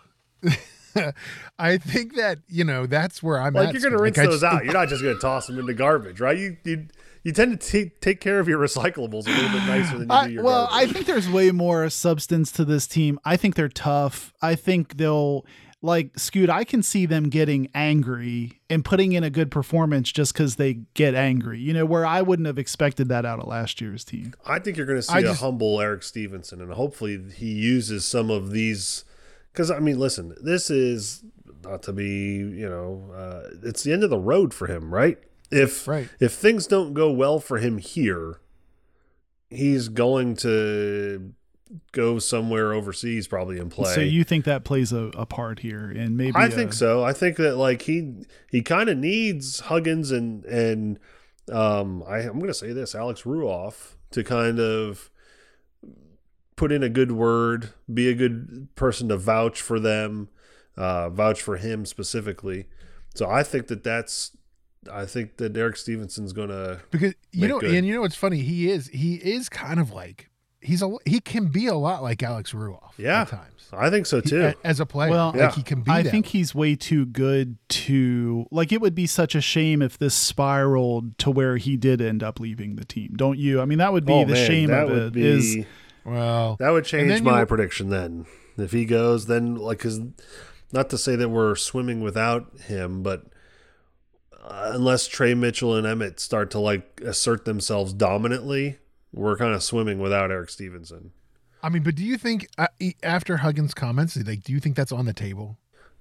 [1.59, 4.01] I think that, you know, that's where I'm Like you're gonna Scoot.
[4.03, 4.65] rinse Like, those just- out.
[4.65, 6.37] You're not just gonna toss them into garbage, right?
[6.39, 6.87] You you
[7.23, 10.15] you tend to take take care of your recyclables a little bit nicer than you
[10.15, 13.19] I, do your well, I think there's way more substance to this team.
[13.25, 14.33] I think they're tough.
[14.41, 15.45] I think they'll
[15.83, 16.51] like Scoot.
[16.51, 20.81] I can see them getting angry and putting in a good performance just because they
[20.95, 21.59] get angry.
[21.59, 24.35] You know, where I wouldn't have expected that out of last year's team.
[24.47, 27.53] I think you're going to see I a just- humble Eric Stevenson, and hopefully he
[27.53, 29.05] uses some of these.
[29.53, 31.25] Because I mean, listen, this is
[31.63, 35.19] not to be, you know, uh, it's the end of the road for him, right?
[35.51, 36.09] If Right.
[36.21, 38.41] if things don't go well for him here,
[39.49, 41.33] he's going to
[41.93, 43.95] go somewhere overseas probably and play.
[43.95, 47.05] So you think that plays a, a part here, and maybe I uh, think so.
[47.05, 50.99] I think that like he he kind of needs Huggins and and
[51.51, 55.11] um I I'm going to say this Alex Ruoff to kind of
[56.61, 60.29] put in a good word, be a good person to vouch for them,
[60.77, 62.67] uh, vouch for him specifically.
[63.15, 64.37] So I think that that's
[64.93, 67.75] I think that Derek Stevenson's going to because you Make know, good.
[67.75, 68.43] and you know what's funny?
[68.43, 70.29] He is he is kind of like
[70.61, 72.93] he's a he can be a lot like Alex Ruoff.
[72.99, 73.23] Yeah.
[73.23, 74.47] at times I think so too.
[74.47, 75.11] a- as a player.
[75.11, 75.51] Well, like Yeah.
[75.53, 75.91] he can be.
[75.91, 76.31] I that think way.
[76.33, 78.71] he's way too good to like.
[78.73, 82.39] It would be such a shame if this spiraled to where he did end up
[82.41, 83.15] leaving the team.
[83.17, 83.61] Don't you?
[83.61, 85.13] I mean, that would be oh the man, shame that of would it.
[85.13, 85.67] be Is
[86.05, 86.57] well.
[86.59, 88.27] That would change my prediction then.
[88.57, 90.01] If he goes, then like because
[90.73, 93.27] not to say that we're swimming without him, but
[94.43, 98.79] uh, unless Tre Mitchell and Emmett start to like assert themselves dominantly,
[99.13, 101.13] we're kind of swimming without Erik Stevenson.
[101.63, 102.69] I mean, but do you think uh,
[103.03, 105.59] after Huggins' comments, like, do you think that's on the table?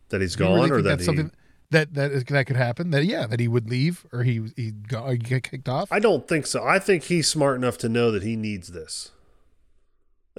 [0.09, 1.05] That he's gone, really or that that's he.
[1.05, 1.31] something
[1.71, 2.91] that that is, that could happen?
[2.91, 5.91] That yeah, that he would leave or he he get kicked off.
[5.91, 6.63] I don't think so.
[6.63, 9.11] I think he's smart enough to know that he needs this.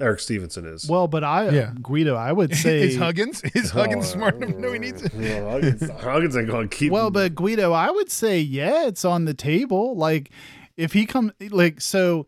[0.01, 0.89] Erik Stevenson is.
[0.89, 1.73] Well, but I, Yeah.
[1.81, 2.81] Guido, I would say.
[2.81, 5.13] is Huggins is Huggins smart enough to know he needs it?
[5.13, 6.91] Well, Huggins, Huggins ain't going to keep.
[6.91, 7.13] well, him.
[7.13, 9.95] but Guido, I would say, yeah, it's on the table.
[9.95, 10.31] Like,
[10.77, 12.25] if he comes, like, so,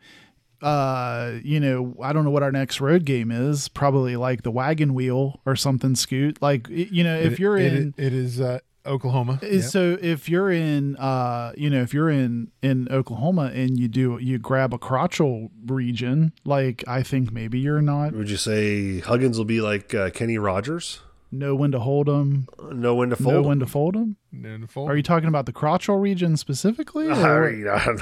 [0.61, 3.67] uh, you know, I don't know what our next road game is.
[3.67, 5.95] Probably like the wagon wheel or something.
[5.95, 7.93] Scoot, like, you know, if It- you're it- in.
[7.97, 9.39] it is uh, Oklahoma.
[9.41, 9.63] Yep.
[9.63, 14.17] So if you're in, uh, you know, if you're in in Oklahoma and you do
[14.21, 19.37] you grab a crotchal region, like I think maybe you're not Would you say Huggins
[19.37, 20.99] will be like uh, Kenny Rogers?
[21.33, 23.33] Know when to hold them, Know when to fold.
[23.33, 23.45] know him?
[23.47, 24.17] when to fold them.
[24.31, 24.87] No, no, full.
[24.87, 27.07] Are you talking about the crotchal region specifically?
[27.07, 27.51] or I what?
[27.51, 27.95] mean, I'm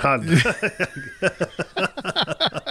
[1.21, 1.47] not.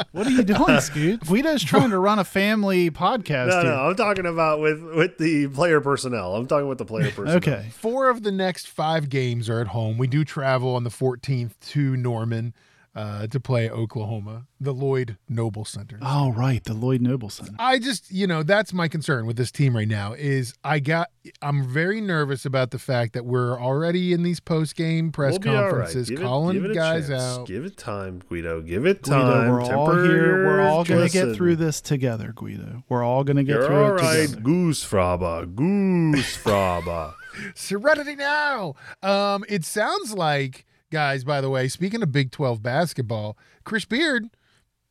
[0.13, 1.21] What are you doing, Scoot?
[1.27, 3.71] Guido's trying to run a family podcast no, here.
[3.71, 6.35] no, I'm talking about with with the player personnel.
[6.35, 7.37] I'm talking with the player personnel.
[7.37, 7.69] Okay.
[7.73, 9.99] Four of the next five games are at home.
[9.99, 12.55] We do travel on the 14th to Norman
[12.95, 15.99] uh, to play Oklahoma, the Lloyd Noble Center.
[16.03, 17.53] Oh, right, the Lloyd Noble Center.
[17.59, 21.09] I just, you know, that's my concern with this team right now is I got
[21.41, 25.39] I'm very nervous about the fact that we're already in these post game press We'll
[25.41, 25.71] be all right.
[25.71, 27.23] conferences Give it- calling give it a guys chance.
[27.23, 27.47] out.
[27.47, 28.61] Give it time, Guido.
[28.61, 29.51] Give it Guido, time.
[29.51, 30.45] we're all here.
[30.47, 32.83] We're all going to get through this together, Guido.
[32.89, 34.41] We're all going to get You're through all it right, together.
[34.41, 35.55] Goose Fraba.
[35.55, 37.15] Goose Fraba.
[37.55, 38.75] Serenity now.
[39.03, 44.29] Um, it sounds like, guys, by the way, speaking of Big 12 basketball, Chris Beard,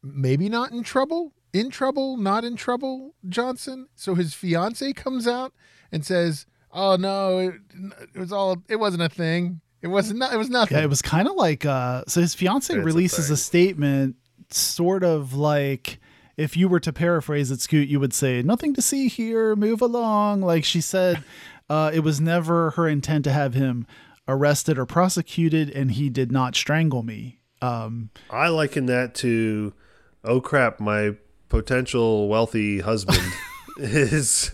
[0.02, 3.88] maybe not in trouble, in trouble, not in trouble, Johnson.
[3.96, 5.54] So his fiance comes out
[5.92, 7.54] and says, Oh no, it,
[8.14, 9.62] it was all it wasn't a thing.
[9.82, 10.78] It wasn't not it was nothing.
[10.78, 13.34] Yeah, it was kind of like uh so his fiance It's releases thing.
[13.34, 14.16] a, statement
[14.52, 16.00] sort of like
[16.38, 19.82] if you were to paraphrase it Scoot you would say nothing to see here move
[19.82, 21.24] along like she said
[21.70, 23.86] uh it was never her intent to have him
[24.30, 29.74] arrested or prosecuted and he did not strangle me um I liken that to,
[30.24, 31.16] oh crap, my
[31.50, 33.20] potential wealthy husband
[33.80, 34.50] is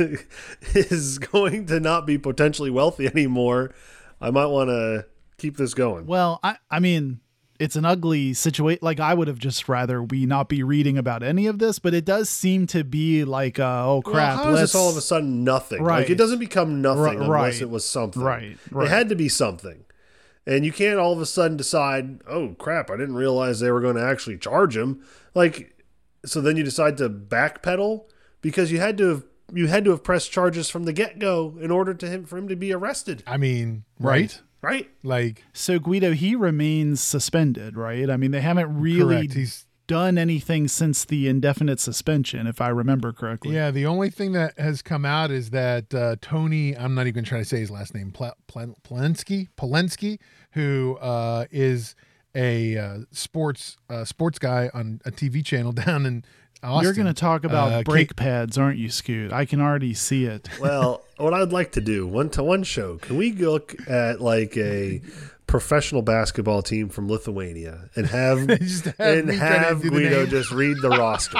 [0.74, 3.74] is going to not be potentially wealthy anymore.
[4.22, 5.06] I might want to
[5.38, 6.06] keep this going.
[6.08, 7.20] well I I mean
[7.60, 11.24] it's an ugly situation like I would have just rather we not be reading about
[11.24, 14.50] any of this but it does seem to be like uh, oh crap Well, how
[14.52, 15.80] is let's this all of a sudden nothing?
[15.80, 16.10] Like Right.
[16.10, 17.62] it doesn't become nothing Ri- unless right.
[17.62, 18.22] it was something.
[18.22, 18.88] Right, right.
[18.88, 19.86] It had to be something.
[20.48, 23.82] And you can't all of a sudden decide, oh crap, I didn't realize they were
[23.82, 25.02] going to actually charge him.
[25.34, 25.76] Like,
[26.24, 28.06] so then you decide to backpedal
[28.42, 31.56] because you had to have you had to have pressed charges from the get go
[31.62, 34.22] in order to him for him to be arrested, I mean, right?
[34.22, 34.42] right?
[35.04, 38.10] Like So Guido, he remains suspended, right?
[38.10, 39.28] I mean, they haven't really.
[39.28, 43.54] He's done anything since the indefinite suspension, if I remember correctly.
[43.56, 47.24] Yeah, the only thing that has come out is that uh, Tony, I'm not even
[47.24, 50.20] trying to say his last name, Pl- Pl- Polensky, Polensky,
[50.52, 51.96] who uh, is
[52.34, 56.24] a uh, sports uh, sports guy on a TV channel down in
[56.66, 56.84] Austin.
[56.84, 59.32] You're going to talk about Uh, brake Kate- pads, aren't you, Scoot?
[59.32, 60.50] I can already see it.
[60.60, 64.58] Well, what I'd like to do one to one show, can we look at like
[64.58, 65.02] a
[65.48, 70.26] professional basketball team from Lithuania and have Just have and me try to have Guido
[70.26, 71.40] just read the roster.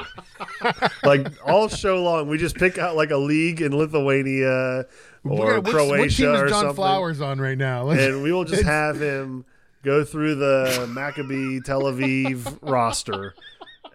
[1.04, 4.86] like all show long, we just pick out like a league in Lithuania
[5.24, 7.84] We're or gonna- which- Croatia what team or is John something, Flowers on right now?
[7.86, 9.44] Let's- and we will just have him
[9.84, 13.34] go through the Maccabi Tel Aviv roster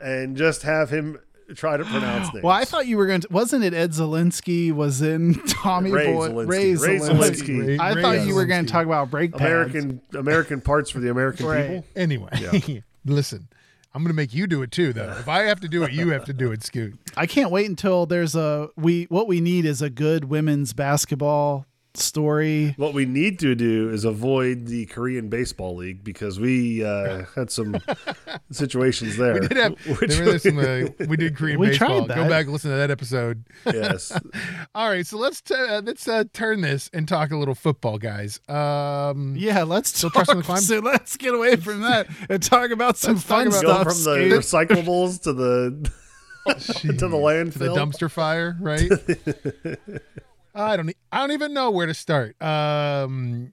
[0.02, 1.18] and just have him
[1.54, 2.42] try to pronounce names.
[2.44, 3.28] Well, I thought you were going to.
[3.30, 6.28] Wasn't it Ed Zalinsky was in Tommy Ray Boy?
[6.28, 6.48] Zalinsky.
[6.48, 7.08] Ray Ray Zalinsky.
[7.10, 7.66] Zalinsky.
[7.66, 9.42] Ray- I Ray thought you were going to talk about brake pads.
[9.42, 11.68] American American parts for the American Right.
[11.68, 11.84] people.
[11.96, 13.48] Anyway, listen,
[13.92, 15.10] I'm going to make you do it too, though.
[15.18, 16.96] If I have to do it, you have to do it, Scoot.
[17.16, 19.04] I can't wait until there's a we.
[19.04, 22.74] What we need is a good women's basketball story.
[22.76, 27.50] What we need to do is avoid the Korean baseball league because we uh, had
[27.50, 27.76] some
[28.50, 29.34] situations there.
[29.34, 32.06] We did have which there was some, uh, we did Korean We baseball.
[32.06, 33.44] tried Go back and listen to that episode.
[33.66, 34.12] yes,
[34.74, 37.98] All right, so let's t- uh, let's uh, turn this and talk a little football,
[37.98, 38.40] guys.
[38.48, 40.26] Um, Yeah, let's Still talk.
[40.26, 40.60] trusting the climb?
[40.60, 43.78] So let's get away from that and talk about some Let's fun about- stuff.
[43.82, 44.68] from the Scoot.
[44.68, 45.90] recyclables to the
[46.46, 48.90] to the to the dumpster fire, right?
[50.54, 50.90] I don't.
[50.90, 52.40] e- I don't even know where to start.
[52.42, 53.52] Um,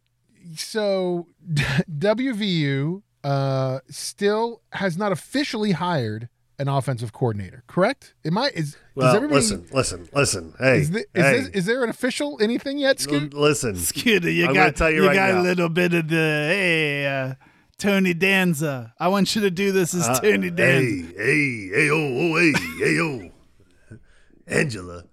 [0.55, 6.29] so WVU uh, still has not officially hired
[6.59, 7.63] an offensive coordinator.
[7.67, 8.13] Correct?
[8.25, 8.49] Am I?
[8.53, 9.35] Is Well, everybody?
[9.41, 10.53] listen, listen, listen.
[10.59, 13.75] Hey, is, thi- is, hey, this, is there an official anything yet, l- listen.
[13.75, 15.41] Scooter, you I'm got gonna tell you right got now.
[15.41, 17.35] a little bit of the hey uh,
[17.77, 18.93] Tony Danza.
[18.99, 20.83] I want you to do this as Uh, Tony Danza.
[20.83, 23.97] Hey, hey, hey, oh, oh, hey, hey, oh.
[24.47, 25.03] Angela.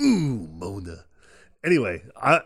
[0.00, 1.04] Ooh, Mona.
[1.64, 2.40] Anyway, I,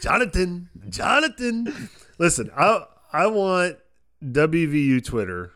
[0.00, 1.88] Jonathan, Jonathan.
[2.18, 3.78] Listen, I, I want
[4.24, 5.52] WVU Twitter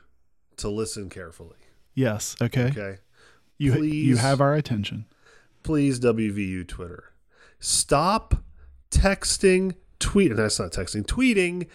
[0.57, 1.57] to listen carefully.
[1.95, 2.37] Yes.
[2.41, 2.67] Okay.
[2.67, 2.99] Okay.
[3.59, 5.07] You you have our attention.
[5.63, 7.13] Please, WVU Twitter,
[7.61, 8.43] stop
[8.91, 10.35] texting, tweet.
[10.37, 11.69] That's not texting, tweeting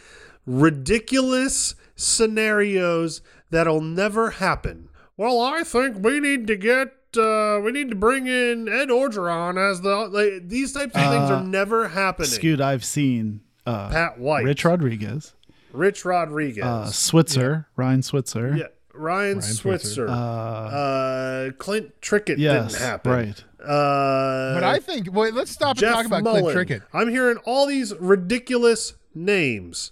[0.45, 4.89] ridiculous scenarios that'll never happen.
[5.17, 6.93] Well, I think we need to get.
[7.17, 9.95] Uh, we need to bring in Ed Orgeron as the.
[10.07, 12.29] Like, these types of things Uh, are never happening.
[12.29, 15.33] Scoot, I've seen uh, Pat White, Rich Rodriguez,
[15.73, 18.55] Rich Rodriguez, uh, Switzer, Ryan Switzer.
[18.57, 22.73] yeah, Ryan, Switzer, Uh, uh, Clint Trickett yes.
[22.73, 23.11] didn't happen.
[23.11, 23.43] Right.
[23.59, 25.11] Uh, But I think.
[25.13, 26.43] Wait, let's stop and talk about Mullen.
[26.43, 26.81] Clint Trickett.
[26.93, 29.91] I'm hearing all these ridiculous names.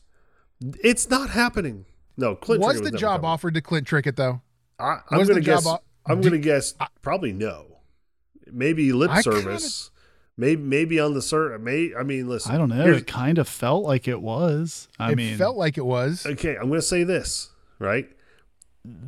[0.83, 1.85] It's not happening.
[2.15, 3.29] No, Clint Was Trickett the never job coming.
[3.31, 4.41] offered to Clint Trickett though?
[4.79, 5.67] I, I'm gonna the job guess.
[5.67, 6.73] o- I'm gonna guess.
[7.01, 7.65] Probably no.
[8.51, 9.91] Maybe lip I kinda- service.
[10.39, 11.59] Maybe maybe on the cert.
[11.61, 12.53] May I mean, listen.
[12.53, 12.85] I don't know.
[12.91, 14.87] It kind of felt like it was.
[14.99, 16.25] I it mean, felt like it was.
[16.27, 17.49] okay, I'm gonna say this
[17.79, 18.07] right.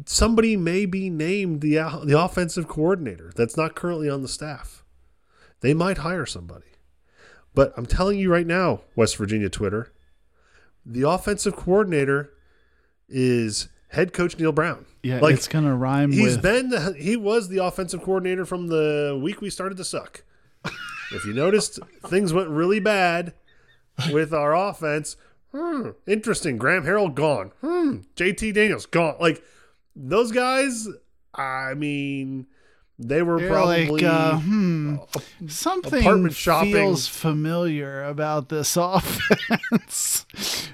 [0.06, 4.84] Somebody may be named the uh, the offensive coordinator that's not currently on the staff.
[5.62, 6.66] They might hire somebody.
[7.54, 9.92] But I'm telling you right now, West Virginia Twitter,
[10.86, 12.32] the offensive coordinator
[13.08, 14.86] is head coach Neal Brown.
[15.04, 16.42] yeah, like it's gonna rhyme he's with.
[16.42, 20.24] been the, he was the offensive coordinator from the week we started to suck.
[21.12, 23.34] if you noticed, things went really bad
[24.12, 25.16] with our offense.
[25.52, 26.58] Hmm, interesting.
[26.58, 27.52] Graham Harrell gone.
[27.62, 29.16] Hmm, JT Daniels gone.
[29.20, 29.44] Like
[29.96, 30.88] those guys.
[31.34, 32.48] I mean,
[33.02, 34.98] they were You're probably like, uh, hmm,
[35.48, 36.74] something apartment shopping.
[36.74, 40.26] feels familiar about this offense.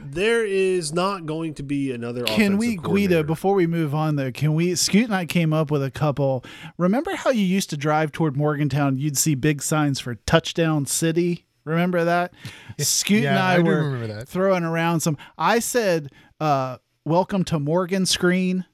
[0.03, 2.23] there is not going to be another.
[2.23, 5.53] can we, offensive Guido, before we move on though, can we, Scoot and I came
[5.53, 6.43] up with a couple.
[6.79, 8.97] Remember how you used to drive toward Morgantown?
[8.97, 11.45] You'd see big signs for Touchdown City.
[11.63, 12.33] Remember that?
[12.79, 15.15] Scoot and I, I were throwing around some.
[15.37, 18.65] I said, uh, welcome to Morgan Screen.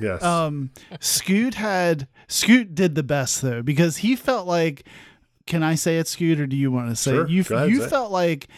[0.00, 0.22] Yes.
[0.22, 0.70] Um,
[1.00, 4.84] Scoot had Scoot did the best though because he felt like.
[5.46, 7.30] Can I say it, Scoot, or do you want to say Sure, it?
[7.30, 7.88] You go ahead, you say it.
[7.88, 8.48] felt like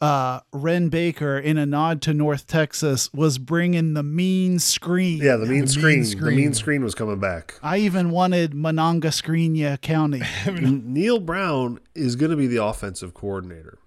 [0.00, 5.18] uh, Ren Baker, in a nod to North Texas, was bringing the mean screen.
[5.22, 7.54] yeah, the mean, mean screen, The mean screen was coming back.
[7.62, 10.22] I even wanted Monongaskreenya County.
[10.60, 13.78] Neal Brown is going to be the offensive coordinator.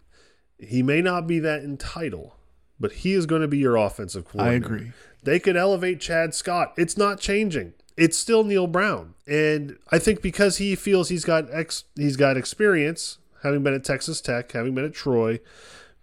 [0.57, 2.35] He may not be that in title,
[2.79, 4.53] but he is going to be your offensive coordinator.
[4.53, 4.91] I agree.
[5.23, 6.73] They could elevate Chad Scott.
[6.77, 7.73] It's not changing.
[7.97, 9.13] It's still Neal Brown.
[9.27, 13.83] And I think because he feels he's got ex he's got experience, having been at
[13.83, 15.39] Texas Tech, having been at Troy,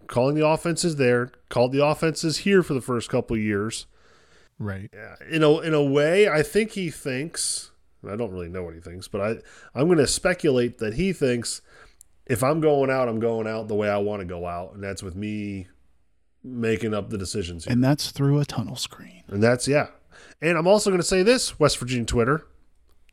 [0.06, 3.86] calling the offenses there, called the offenses here for the first couple of years.
[4.58, 4.90] Right.
[5.30, 7.72] In a in a way, I think he thinks,
[8.08, 9.28] I don't really know what he thinks, but I
[9.78, 11.62] I'm going to speculate that he thinks
[12.26, 14.82] if I'm going out, I'm going out the way I want to go out, and
[14.82, 15.66] that's with me
[16.44, 17.72] making up the decisions here.
[17.72, 19.22] and that's through a tunnel screen.
[19.28, 19.88] And that's yeah.
[20.40, 22.46] And I'm also going to say this, West Virginia Twitter.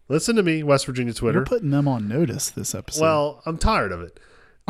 [0.07, 1.39] Listen to me, West Virginia Twitter.
[1.39, 3.01] We're putting them on notice this episode.
[3.01, 4.19] Well, I'm tired of it.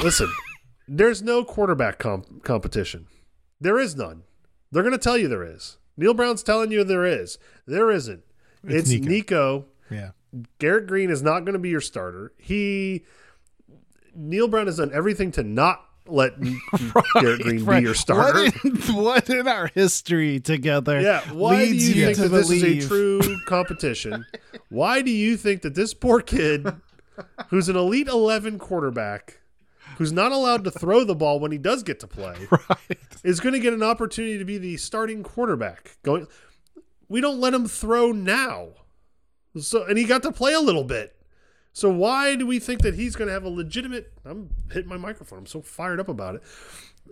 [0.02, 0.32] Listen,
[0.88, 3.08] there's no quarterback comp- competition.
[3.62, 4.24] There is none.
[4.72, 5.78] They're going to tell you there is.
[5.96, 7.38] Neal Brown's telling you there is.
[7.66, 8.24] There isn't.
[8.64, 9.08] It's, Nico.
[9.08, 9.66] Nico.
[9.90, 10.12] Yeah.
[10.60, 12.34] Garrett Greene is not going to be your starter.
[12.38, 13.06] He
[14.16, 16.34] Neal Brown has done everything to not let
[17.16, 17.80] Garrett Greene Right.
[17.80, 18.46] be your starter.
[18.46, 22.30] What in, what in our history together Yeah, why do leads you think to that
[22.30, 24.26] this is a true competition?
[24.70, 26.68] why do you think that this poor kid,
[27.50, 29.40] who's an elite eleven quarterback,
[29.98, 32.36] who's not allowed to throw the ball when he does get to play,
[33.24, 35.98] is going to get an opportunity to be the starting quarterback?
[36.04, 36.28] Going,
[37.08, 38.70] we don't let him throw now,
[39.60, 41.16] so and he got to play a little bit.
[41.74, 44.12] So why do we think that he's going to have a legitimate?
[44.26, 45.40] I'm hitting my microphone.
[45.40, 46.44] I'm so fired up about it.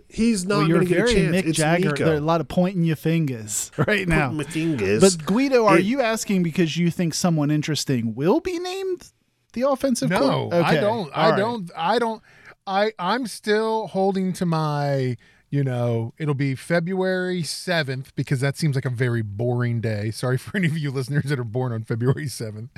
[0.08, 1.36] He's not Well, you're going to get a very chance.
[1.36, 1.90] Mick it's Jagger.
[1.90, 2.04] Nico.
[2.04, 4.30] There are a lot of pointing your fingers right now.
[4.30, 5.00] My fingers.
[5.00, 9.10] But Guido, are It- you asking because you think someone interesting will be named
[9.54, 10.10] the offensive?
[10.10, 10.84] No, coor- I don't.
[10.84, 11.36] All I right.
[11.38, 11.70] don't.
[11.76, 12.22] I don't.
[12.66, 15.16] I I'm still holding to my.
[15.50, 20.10] You know, it'll be February seventh because that seems like a very boring day.
[20.10, 22.70] Sorry for any of you listeners that are born on February seventh,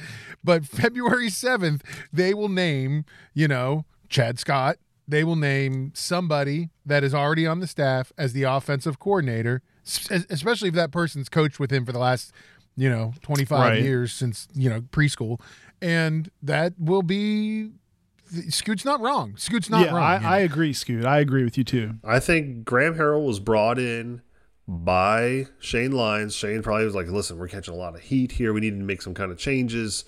[0.45, 3.05] but February seventh they will name.
[3.35, 4.77] You know, Chad Scott.
[5.09, 10.69] They will name somebody that is already on the staff as the offensive coordinator, especially
[10.69, 12.33] if that person's coached with him for the last
[12.77, 13.83] you know, 25 Right.
[13.83, 15.41] years since, you know, preschool.
[15.83, 17.71] And that will be
[18.49, 19.35] Scoot's not wrong.
[19.37, 20.03] Scoot's not yeah, wrong.
[20.03, 20.29] I, you know?
[20.29, 21.05] I agree, Scoot.
[21.05, 21.95] I agree with you too.
[22.05, 24.23] I think Graham Harrell was brought in
[24.69, 26.35] by Shane Lyons.
[26.35, 28.53] Shane probably was like, listen, we're catching a lot of heat here.
[28.53, 30.05] We need to make some kind of changes.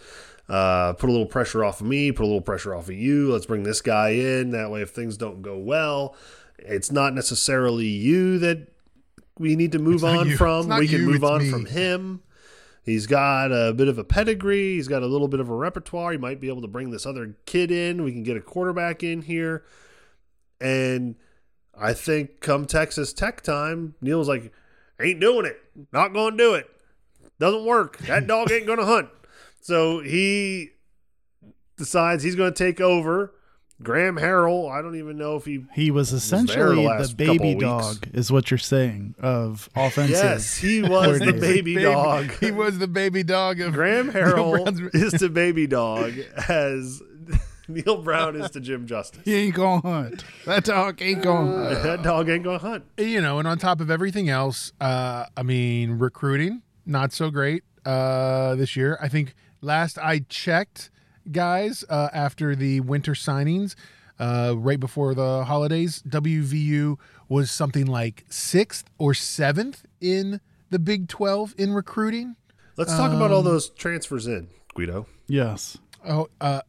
[0.49, 3.33] Uh, put a little pressure off of me, put a little pressure off of you.
[3.33, 4.51] Let's bring this guy in.
[4.51, 6.15] That way, if things don't go well,
[6.59, 8.69] it's not necessarily you that
[9.39, 10.37] we need to move on you.
[10.37, 10.69] from.
[10.69, 11.51] We can you, move on me.
[11.51, 12.23] from him.
[12.85, 14.75] He's got a bit of a pedigree.
[14.75, 16.13] He's got a little bit of a repertoire.
[16.13, 18.03] He might be able to bring this other kid in.
[18.03, 19.65] We can get a quarterback in here.
[20.61, 21.15] And
[21.79, 24.53] I think come Texas Tech time, Neal's like,
[25.01, 25.61] ain't doing it.
[25.93, 26.69] Not going to do it.
[27.39, 27.99] Doesn't work.
[27.99, 29.09] That dog ain't going to hunt.
[29.65, 30.71] So he
[31.77, 33.33] decides he's going to take over.
[33.83, 35.65] Graham Harrell, I don't even know if he.
[35.73, 37.63] He was there essentially the the, last couple baby weeks.
[37.65, 40.11] dog, is what you're saying of offensive.
[40.17, 41.41] Yes, he was the coordinator.
[41.41, 42.33] baby dog.
[42.41, 46.13] He was the baby dog of Graham Neal Harrell Brown's- is the baby dog,
[46.49, 47.03] as
[47.69, 49.23] Neal Brown is to Jim Justice.
[49.25, 50.25] He ain't gonna hunt.
[50.47, 51.83] That dog ain't gonna hunt.
[51.83, 52.85] That dog ain't going to hunt.
[52.99, 57.63] you know, and on top of everything else, uh, I mean, recruiting not so great
[57.87, 58.99] uh, this year.
[59.01, 60.91] I think last I checked,
[61.31, 63.75] guys, uh, after the winter signings,
[64.19, 66.99] uh, right before the holidays, WVU
[67.29, 72.37] was something like sixth or seventh in the Big Twelve in recruiting.
[72.77, 75.07] Let's talk about all those transfers in, Guido.
[75.27, 75.79] Yes.
[76.07, 76.63] Oh, uh,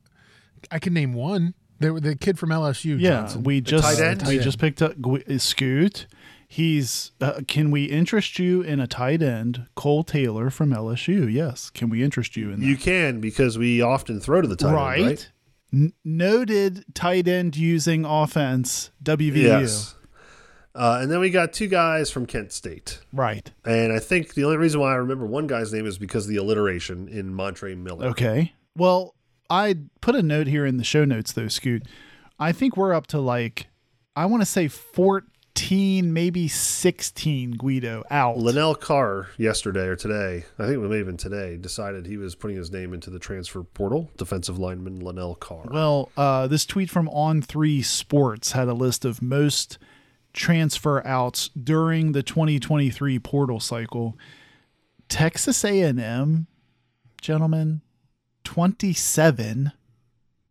[0.70, 1.54] I can name one.
[1.80, 3.00] There, the kid from LSU.
[3.00, 3.44] Yeah, Johnson.
[3.44, 4.94] we just we Tight just picked up
[5.38, 6.08] Scoot.
[6.54, 11.34] He's uh, can we interest you in a tight end, Cole Taylor from LSU?
[11.34, 12.66] Yes, can we interest you in that?
[12.68, 15.00] You can because we often throw to the tight right.
[15.00, 15.32] end, right?
[15.74, 19.36] N- noted tight end using offense, WVU.
[19.36, 19.96] Yes.
[20.76, 23.00] Uh, and then we got two guys from Kent State.
[23.12, 23.52] Right.
[23.66, 26.30] And I think the only reason why I remember one guy's name is because of
[26.30, 28.06] the alliteration in Montre Miller.
[28.10, 28.54] Okay.
[28.78, 29.16] Well,
[29.50, 31.88] I put a note here in the show notes though, Scoot.
[32.40, 33.66] I think we're up to like
[34.16, 35.28] I want to say 14,
[36.14, 38.38] maybe 16 Guido out.
[38.38, 42.36] Lanell Carr yesterday or today, I think it may have been today, decided he was
[42.36, 44.12] putting his name into the transfer portal.
[44.18, 45.66] Defensive lineman Lanell Carr.
[45.72, 49.78] Well, uh, this tweet from On Three Sports had a list of most
[50.34, 54.18] transfer outs during the 2023 portal cycle.
[55.08, 56.48] Texas A&M,
[57.22, 57.82] gentlemen,
[58.44, 59.72] 27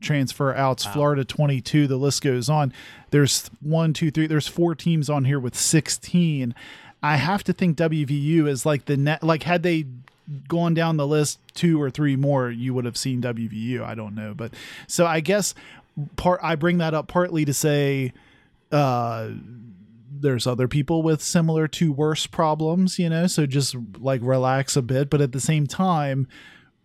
[0.03, 0.85] transfer outs.
[0.85, 1.87] Florida 22.
[1.87, 2.73] The list goes on.
[3.11, 4.27] There's one, two, three.
[4.27, 6.55] There's four teams on here with 16.
[7.03, 9.23] I have to think WVU is like the net.
[9.23, 9.87] Like had they
[10.49, 13.83] gone down the list two or three more, you would have seen WVU.
[13.83, 14.53] I don't know, but
[14.87, 15.55] so I guess
[16.17, 18.13] part I bring that up partly to say
[18.71, 19.29] uh
[20.15, 24.83] there's other people with similar to worse problems, you know, so just like relax a
[24.83, 26.29] bit, but at the same time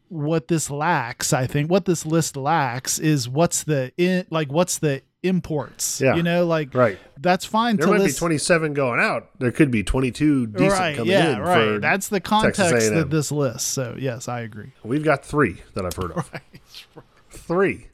[0.09, 4.79] what this lacks, I think what this list lacks is what's the in like what's
[4.79, 5.99] the imports.
[5.99, 6.15] Yeah.
[6.15, 6.97] You know, like Right.
[7.19, 9.29] that's fine There might list be 27 going out.
[9.39, 11.39] There could be 22 decent right, coming yeah, in.
[11.41, 11.81] right.
[11.81, 13.67] That's the context of this list.
[13.69, 14.71] So yes, I agree.
[14.83, 16.31] we've got three that I've heard of.
[16.31, 17.03] Right.
[17.29, 17.87] Three.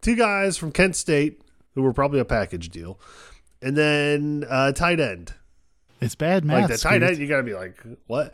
[0.00, 1.40] Two guys from Kent State
[1.74, 2.98] who were probably a package deal.
[3.62, 5.32] And then uh, tight end.
[6.00, 6.62] It's bad math.
[6.62, 7.76] like the tight end, you got to be like,
[8.06, 8.32] what?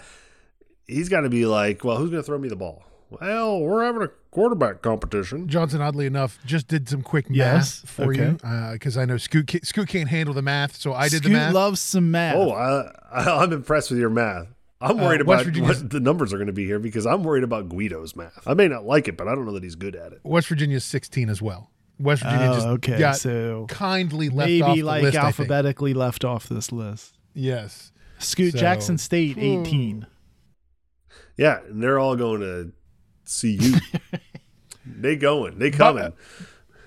[0.87, 2.85] He's got to be like, well, who's going to throw me the ball?
[3.11, 5.49] Well, we're having a quarterback competition.
[5.49, 8.27] Johnson, oddly enough, just did some quick Yes, math for okay.
[8.31, 11.25] you because I know Scoot can't, Scoot can't handle the math, so I did Scoot
[11.33, 11.55] the math.
[11.55, 12.35] loves some math.
[12.37, 14.49] Oh, I, I, I'm impressed with your math.
[14.81, 17.23] I'm worried Uh, about Virginia's- what the numbers are going to be here because I'm
[17.23, 18.43] worried about Guido's math.
[18.47, 20.21] I may not like it, but I don't know that he's good at it.
[20.25, 21.71] West Virginia's 16 as well.
[21.99, 25.95] West Virginia Oh, just okay, got so kindly left off maybe the like list, alphabetically
[25.95, 27.17] left off this list.
[27.33, 27.93] Yes.
[28.19, 29.41] Scoot So- Jackson State, Hmm.
[29.63, 30.07] 18.
[31.37, 32.73] Yeah, and they're all going to
[33.25, 33.77] see you.
[34.87, 35.59] they going.
[35.59, 36.05] They coming.
[36.05, 36.11] Uh,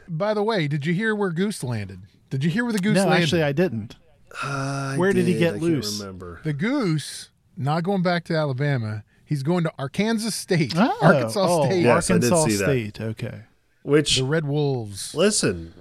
[0.07, 2.01] by the way, did you hear where Goose landed?
[2.29, 3.23] Did you hear where the Goose No, landed?
[3.23, 3.95] actually, I didn't.
[4.43, 5.99] I Where did he get I can't loose?
[5.99, 6.41] remember.
[6.43, 10.73] the Goose, not going back to Alabama, he's going to Arkansas State.
[10.75, 11.81] Oh, Arkansas oh, State.
[11.83, 12.63] Yes, I did Arkansas see that.
[12.65, 13.01] State.
[13.01, 13.41] Okay.
[13.83, 15.15] Which The Red Wolves.
[15.15, 15.73] listen,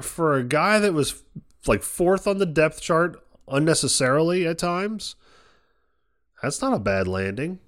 [0.00, 1.22] for a guy that was
[1.66, 5.16] like fourth on the depth chart unnecessarily at times,
[6.42, 7.58] that's not a bad landing.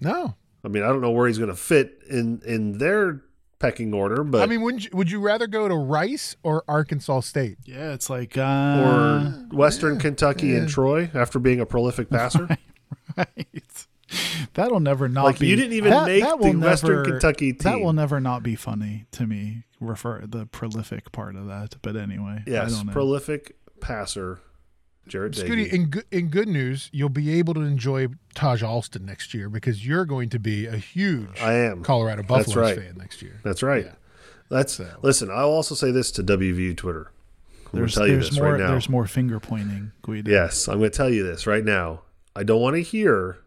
[0.00, 0.34] No.
[0.64, 3.22] I mean, I don't know where he's going to fit in in their
[3.58, 7.20] pecking order, but I mean, wouldn't you, would you rather go to Rice or Arkansas
[7.20, 7.58] State?
[7.64, 12.48] Yeah, it's like or uh, Western Kentucky and Troy after being a prolific passer.
[13.16, 13.86] right.
[14.54, 15.48] That'll never not Like, be.
[15.48, 18.42] you didn't even that- make that the will Western never- Kentucky That will never not
[18.42, 19.64] be funny to me.
[19.80, 22.92] Refer the prolific part of that, but anyway, I Yes, don't know.
[22.92, 24.40] prolific passer
[25.06, 25.72] Jared Scooty, Dagey.
[25.72, 29.86] in good in good news, you'll be able to enjoy Taj Alston next year because
[29.86, 31.82] you're going to be a huge I am.
[31.82, 32.76] Colorado Buffaloes right.
[32.76, 33.40] fan next year.
[33.44, 33.84] That's right.
[33.84, 33.92] Yeah.
[34.50, 35.30] That's listen.
[35.30, 37.10] I'll also say this to WVU Twitter.
[37.66, 38.52] I'm going There's, to tell you there's this more.
[38.52, 38.68] right now.
[38.68, 40.30] There's more finger pointing, Guido.
[40.30, 42.02] Yes, I'm going to tell you this right now.
[42.36, 43.38] I don't want to hear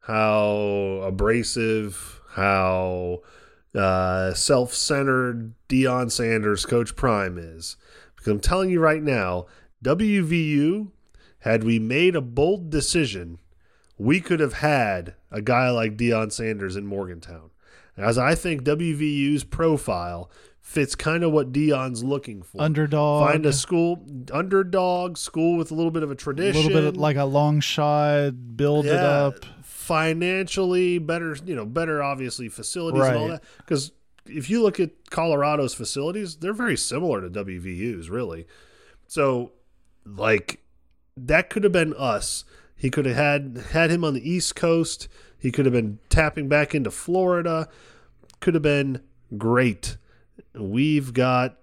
[0.00, 3.20] how abrasive, how
[3.74, 7.76] uh, self-centered Deion Sanders, Coach Prime is,
[8.16, 9.46] because I'm telling you right now,
[9.84, 10.90] WVU,
[11.40, 13.38] had we made a bold decision,
[13.98, 17.50] we could have had a guy like Deion Sanders in Morgantown.
[17.96, 22.60] As I think WVU's profile fits kind of what Deion's looking for.
[22.60, 23.28] Underdog.
[23.28, 26.60] Find a school underdog school with a little bit of a tradition.
[26.60, 29.44] a little bit of like a long shot, build it up.
[29.62, 31.36] financially better.
[31.44, 33.42] You know, better obviously facilities and all that.
[33.58, 33.92] Because
[34.26, 38.46] if you look at Colorado's facilities, they're very similar to WVU's, really.
[39.08, 39.52] So,
[40.16, 40.60] like,
[41.16, 42.44] that could have been us.
[42.76, 45.08] He could have had had him on the East Coast.
[45.38, 47.68] He could have been tapping back into Florida.
[48.40, 49.02] Could have been
[49.36, 49.98] great.
[50.54, 51.58] We've got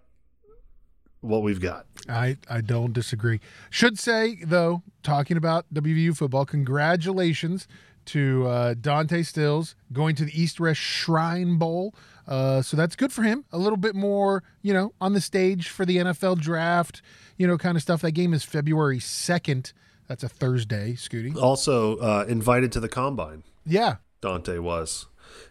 [1.22, 1.88] what we've got.
[2.08, 3.39] I, I don't disagree.
[3.70, 7.68] Should say though, talking about WVU football, congratulations
[8.06, 11.93] to uh, Dante Stills going to the East West Shrine Bowl.
[12.28, 13.45] Uh, so that's good for him.
[13.52, 17.02] A little bit more, you know, on the stage for the NFL draft,
[17.38, 18.01] you know, kind of stuff.
[18.01, 19.73] That game is February second.
[20.07, 21.35] That's a Thursday, Scooty.
[21.35, 23.43] Also uh, invited to the combine.
[23.65, 23.95] Yeah.
[24.21, 25.07] Dante was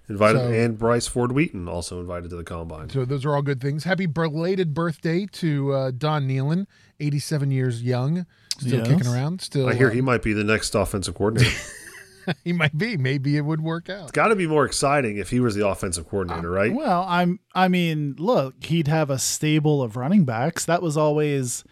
[0.09, 2.89] invited, So- and Bryce Ford Wheaton also invited to the combine.
[2.91, 3.84] So those are all good things.
[3.84, 6.66] Happy belated birthday to uh, Don Nehlen,
[7.01, 8.26] 87 years young,
[8.59, 8.89] still Yes.
[8.89, 9.41] kicking around.
[9.43, 11.55] Still, I hear uh, he might be the next offensive coordinator.
[12.45, 12.97] he might be.
[12.97, 14.05] Maybe it would work out.
[14.05, 16.72] it's got to be more exciting if he was the offensive coordinator, right?
[16.72, 17.39] Well, I'm.
[17.55, 20.64] I mean, look, he'd have a stable of running backs.
[20.64, 21.62] That was always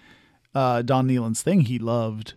[0.55, 1.63] uh, Don Nehlen's thing.
[1.63, 2.35] He loved.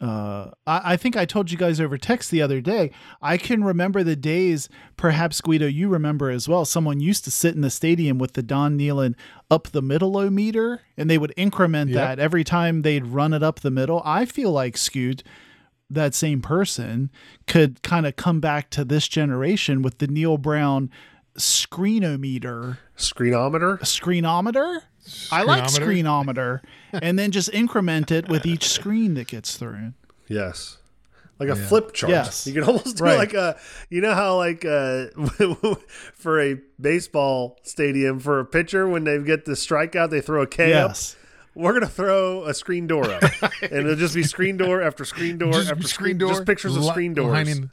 [0.00, 2.92] Uh, I, I think I told you guys over text the other day.
[3.20, 4.68] I can remember the days.
[4.96, 6.64] Perhaps Guido, you remember as well.
[6.64, 9.16] Someone used to sit in the stadium with the Don Nehlen
[9.50, 11.96] up the middle meter, and they would increment Yep.
[11.96, 14.00] that every time they'd run it up the middle.
[14.04, 15.24] I feel like Scoot
[15.90, 17.10] that same person
[17.48, 20.90] could kind of come back to this generation with the Neal Brown
[21.36, 23.80] screenometer, Screenometer.
[23.80, 24.80] screenometer.
[25.32, 26.60] I like Screenometer?
[26.92, 29.92] screenometer, and then just increment it with each screen that gets through.
[30.28, 30.76] Yes.
[31.38, 32.10] Like a flip chart.
[32.10, 32.46] Yes.
[32.48, 33.16] You can almost do Right.
[33.16, 33.56] like a,
[33.90, 35.06] you know how like uh
[36.14, 40.46] for a baseball stadium for a pitcher when they get the strikeout they throw a
[40.46, 41.14] K Yes.
[41.14, 41.18] up.
[41.54, 43.22] We're gonna throw a screen door up,
[43.62, 46.30] and it'll just be screen door after screen door Just after screen door.
[46.30, 47.32] just pictures of screen doors.
[47.32, 47.70] lining-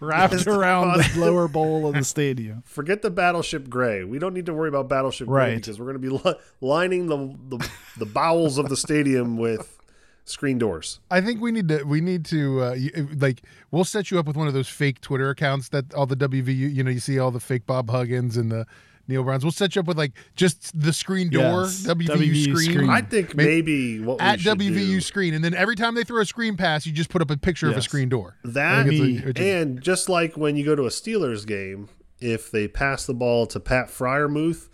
[0.00, 2.62] Wrapped Just around the lower bowl of the stadium.
[2.66, 4.04] Forget the Battleship Gray.
[4.04, 7.06] We don't need to worry about Battleship Gray because we're going to be li- lining
[7.06, 9.78] the, the the bowels of the stadium with
[10.26, 11.00] screen doors.
[11.10, 11.84] I think we need to.
[11.84, 12.76] We need to uh,
[13.16, 13.42] like.
[13.70, 16.74] We'll set you up with one of those fake Twitter accounts that all the WVU.
[16.74, 18.66] You know, you see all the fake Bob Huggins and the
[19.08, 19.44] Neal Browns.
[19.44, 22.72] We'll set you up with like just the screen door Yes, WVU, WVU screen.
[22.72, 22.90] screen.
[22.90, 26.04] I think May- maybe what at we WVU do, screen, and then every time they
[26.04, 28.36] throw a screen pass, you just put up a picture of a screen door.
[28.44, 29.26] that I think it's Me.
[29.26, 31.88] like- and just like when you go to a Steelers game,
[32.20, 34.68] if they pass the ball to Pat Freiermuth,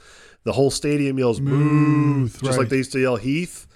[0.45, 2.59] the whole stadium yells "Muth," just right.
[2.59, 3.67] like they used to yell Heath.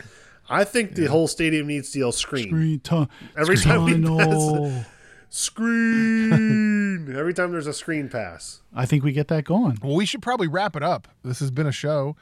[0.49, 3.09] I think the whole stadium needs to yell "Screen." Screen time.
[3.37, 4.85] Every time we Tunnel.
[5.29, 7.15] Screen.
[7.17, 8.63] Every time there's a screen pass.
[8.75, 9.79] I think we get that going.
[9.83, 11.09] Well, we should probably wrap it up.
[11.25, 12.17] This has been a show.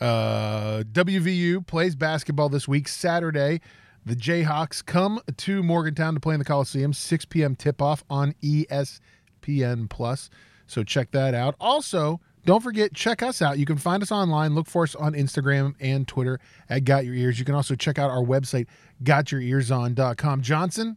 [0.00, 3.60] Uh, WVU plays basketball this week, Saturday.
[4.06, 7.54] The Jayhawks come to Morgantown to play in the Coliseum, 6 p.m.
[7.56, 10.30] tip off on ESPN Plus.
[10.66, 11.56] So check that out.
[11.60, 13.58] Also, don't forget, check us out.
[13.58, 14.54] You can find us online.
[14.54, 16.38] Look for us on Instagram and Twitter
[16.70, 17.38] at Got Your Ears.
[17.38, 18.66] You can also check out our website,
[19.02, 20.42] gotyourearson.com.
[20.42, 20.96] Johnson,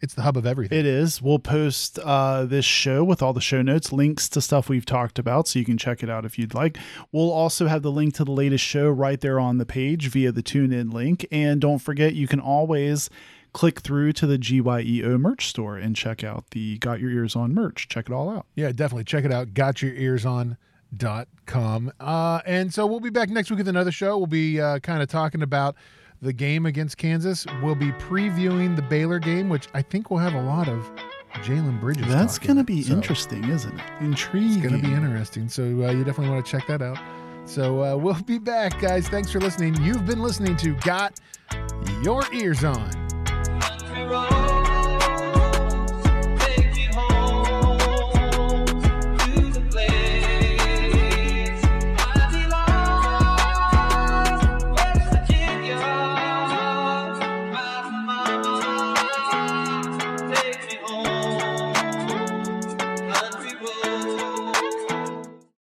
[0.00, 0.78] it's the hub of everything.
[0.78, 1.20] It is.
[1.20, 5.18] We'll post uh, this show with all the show notes, links to stuff we've talked
[5.18, 6.78] about, so you can check it out if you'd like.
[7.12, 10.32] We'll also have the link to the latest show right there on the page via
[10.32, 11.26] the TuneIn link.
[11.30, 13.10] And don't forget, you can always
[13.52, 17.52] click through to the GYEO merch store and check out the Got Your Ears On
[17.52, 17.88] merch.
[17.88, 18.46] Check it all out.
[18.54, 19.04] Yeah, definitely.
[19.04, 19.48] Check it out.
[19.48, 21.92] Gotyourearson.com.
[21.98, 24.16] Uh, and so we'll be back next week with another show.
[24.16, 25.74] We'll be uh, kind of talking about
[26.22, 27.46] the game against Kansas.
[27.62, 30.90] We'll be previewing the Baylor game, which I think will have a lot of
[31.34, 32.06] Jalen Bridges.
[32.08, 33.84] That's going to be So interesting, isn't it?
[34.00, 34.52] Intriguing.
[34.52, 35.48] It's going to be interesting.
[35.48, 36.98] So uh, you definitely want to check that out.
[37.44, 39.08] So uh, we'll be back, guys.
[39.08, 39.74] Thanks for listening.
[39.82, 41.20] You've been listening to Got
[42.02, 42.90] Your Ears On.